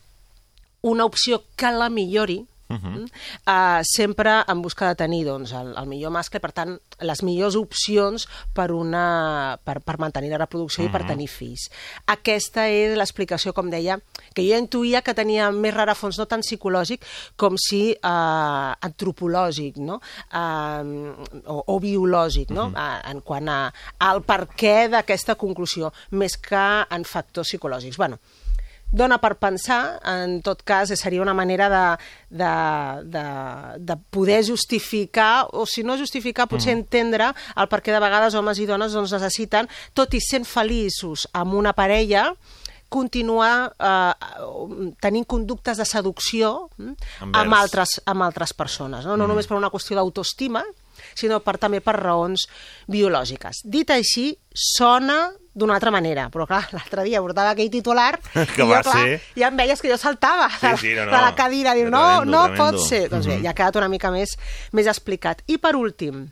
[0.81, 3.03] una opció que la millori, uh -huh.
[3.47, 7.55] uh, sempre en busca de tenir doncs, el, el millor mascle, per tant, les millors
[7.55, 10.89] opcions per, una, per, per mantenir la reproducció uh -huh.
[10.89, 11.69] i per tenir fills.
[12.05, 13.99] Aquesta és l'explicació, com deia,
[14.33, 17.05] que jo intuïa que tenia més rarafons, no tant psicològic,
[17.35, 20.01] com si uh, antropològic, no?
[20.33, 21.15] Uh,
[21.45, 22.67] o, o biològic, no?
[22.67, 23.11] Uh -huh.
[23.11, 27.97] en quant a, al per què d'aquesta conclusió, més que en factors psicològics.
[27.97, 28.19] Bueno,
[28.91, 31.85] dona per pensar, en tot cas seria una manera de,
[32.39, 32.53] de,
[33.15, 33.25] de,
[33.83, 36.79] de poder justificar, o si no justificar, potser mm.
[36.79, 41.27] entendre el per què de vegades homes i dones doncs, necessiten, tot i sent feliços
[41.35, 42.31] amb una parella,
[42.87, 44.13] continuar eh,
[45.03, 46.93] tenint conductes de seducció mm,
[47.35, 49.05] amb, altres, amb altres persones.
[49.05, 50.63] No, no només per una qüestió d'autoestima,
[51.17, 52.47] sinó per, també per raons
[52.89, 53.65] biològiques.
[53.67, 55.27] Dit així, sona
[55.57, 59.21] d'una altra manera, però clar, l'altre dia portava aquell titular Que i jo, clar, ser-
[59.35, 61.11] ja em veies que jo saltava Sí, sí, no, no.
[61.15, 62.77] de la cadira, diu, no, Tremendo, no tremendo.
[62.77, 63.09] pot ser.
[63.09, 63.43] Doncs bé, Mhm.
[63.43, 64.37] ja ha quedat una mica més,
[64.71, 65.41] més explicat.
[65.47, 66.27] I per últim,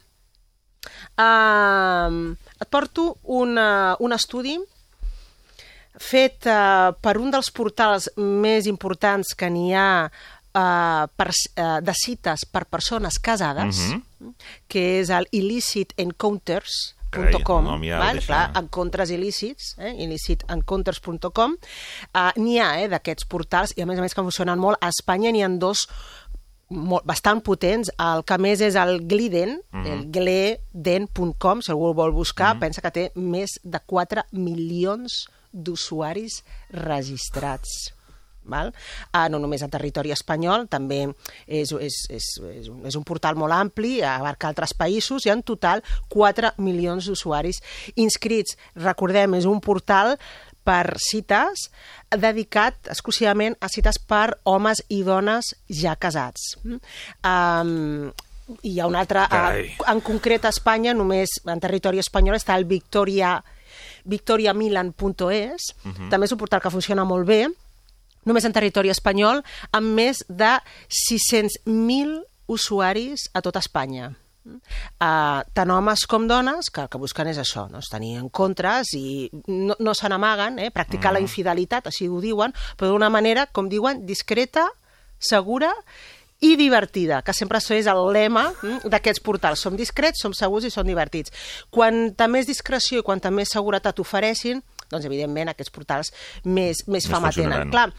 [1.17, 4.57] uh, et porto una, un estudi
[5.97, 11.93] fet uh, per un dels portals més importants que n'hi ha uh, per, uh, de
[11.95, 13.79] cites per persones casades,
[14.19, 14.33] Mhm.
[14.67, 18.19] que és el Illicit Encounters, .com, nom ja val?
[18.19, 19.93] deixa- Clar, encontres il·lícits, eh?
[20.05, 21.55] illicitencounters.com.
[21.55, 24.77] Uh, n'hi ha eh, d'aquests portals, i a més a més que funcionen molt.
[24.81, 25.87] A Espanya n'hi ha dos
[26.69, 27.91] molt, bastant potents.
[28.01, 29.91] El que més és el Gliden, mm -hmm.
[29.93, 32.59] el gleden.com, si algú el vol buscar, mm -hmm.
[32.59, 37.94] pensa que té més de 4 milions d'usuaris registrats
[38.49, 38.73] val?
[39.11, 41.03] Ah, no només en territori espanyol, també
[41.47, 45.43] és, és, és, és, un, és un portal molt ampli, abarca altres països, i en
[45.45, 45.83] total
[46.13, 47.61] 4 milions d'usuaris
[47.95, 48.57] inscrits.
[48.75, 50.15] Recordem, és un portal
[50.65, 51.69] per cites
[52.09, 56.55] dedicat exclusivament a cites per homes i dones ja casats.
[56.65, 58.09] Um,
[58.61, 59.71] i hi ha un altre, Carai.
[59.89, 63.39] en concret a Espanya, només en territori espanyol està el Victoria
[64.05, 66.09] victoriamilan.es, uh -huh.
[66.09, 67.47] també és un portal que funciona molt bé,
[68.25, 70.57] només en territori espanyol, amb més de
[70.89, 72.21] 600.000
[72.51, 74.11] usuaris a tota Espanya.
[74.45, 77.79] Uh, tant homes com dones que el que busquen és això, no?
[77.89, 80.69] tenir encontres i no, no se n'amaguen, eh?
[80.69, 81.17] practicar mm.
[81.17, 84.67] la infidelitat, així ho diuen, però d'una manera, com diuen, discreta,
[85.17, 85.71] segura
[86.45, 89.63] i divertida, que sempre això és el lema mm, d'aquests portals.
[89.65, 91.33] Som discrets, som segurs i som divertits.
[91.73, 94.61] Quanta més discreció i quanta més seguretat ofereixin,
[94.91, 96.11] doncs evidentment aquests portals
[96.45, 97.71] més, més fama tenen.
[97.73, 97.89] Clar,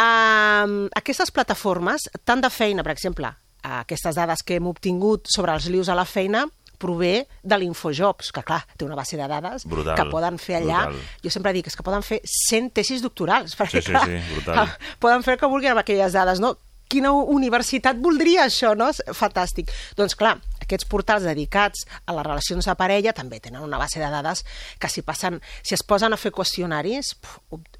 [0.00, 3.30] um, aquestes plataformes, tant de feina, per exemple,
[3.62, 6.46] aquestes dades que hem obtingut sobre els lius a la feina,
[6.82, 10.80] prové de l'Infojobs, que clar, té una base de dades Brutal, que poden fer allà.
[10.88, 11.20] brutal.
[11.22, 14.18] Jo sempre dic és que poden fer 100 tesis doctorals, perquè Sí, sí, clar, sí,
[14.34, 14.72] brutal.
[15.04, 16.56] poden fer el que vulguin amb aquelles dades, no?
[16.90, 18.90] Quina universitat voldria això, no?
[19.16, 19.70] Fantàstic.
[19.96, 24.08] Doncs clar, aquests portals dedicats a les relacions de parella també tenen una base de
[24.10, 24.44] dades
[24.78, 27.12] que si passen, si es posen a fer qüestionaris,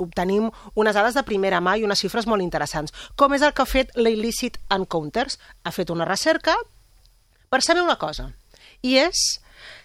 [0.03, 2.93] obtenim unes dades de primera mà i unes xifres molt interessants.
[3.17, 5.39] Com és el que ha fet l'Illicit Encounters?
[5.65, 6.57] Ha fet una recerca
[7.53, 8.31] per saber una cosa,
[8.83, 9.19] i és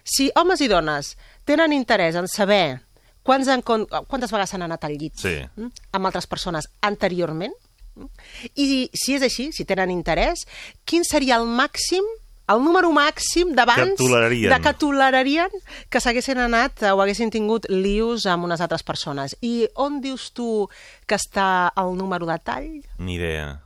[0.08, 1.14] si homes i dones
[1.48, 2.80] tenen interès en saber
[3.28, 5.34] quants encon quantes vegades han anat al llit Sí.
[5.56, 7.52] mm, amb altres persones anteriorment,
[7.96, 8.08] mm,
[8.56, 10.46] i si és així, si tenen interès,
[10.88, 12.04] quin seria el màxim
[12.48, 15.52] el número màxim d'abans de que tolerarien
[15.92, 19.36] que s'haguessin anat o haguessin tingut lius amb unes altres persones.
[19.44, 20.68] I on dius tu
[21.06, 22.70] que està el número de tall?
[22.98, 23.58] Ni idea.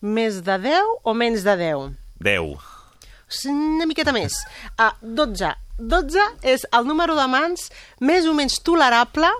[0.00, 1.96] Més de 10 o menys de 10?
[2.22, 2.70] 10.
[3.28, 4.38] Sí, una miqueta més.
[4.78, 5.52] Uh, 12.
[5.78, 7.68] 12 és el número de mans
[8.00, 9.30] més o menys tolerable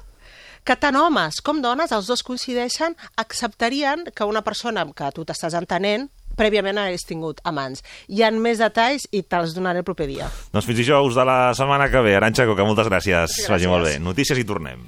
[0.69, 5.25] que tant homes com dones, els dos coincideixen, acceptarien que una persona amb que tu
[5.25, 7.85] t'estàs entenent prèviament hagués tingut amants.
[8.09, 10.31] Hi han més detalls i te'ls donaré el proper dia.
[10.55, 12.17] Doncs fins dijous de la setmana que ve.
[12.19, 13.27] Aranxa Coca, moltes gràcies.
[13.35, 13.51] Gràcies.
[13.53, 13.99] Vagi molt bé.
[14.03, 14.87] Notícies i tornem.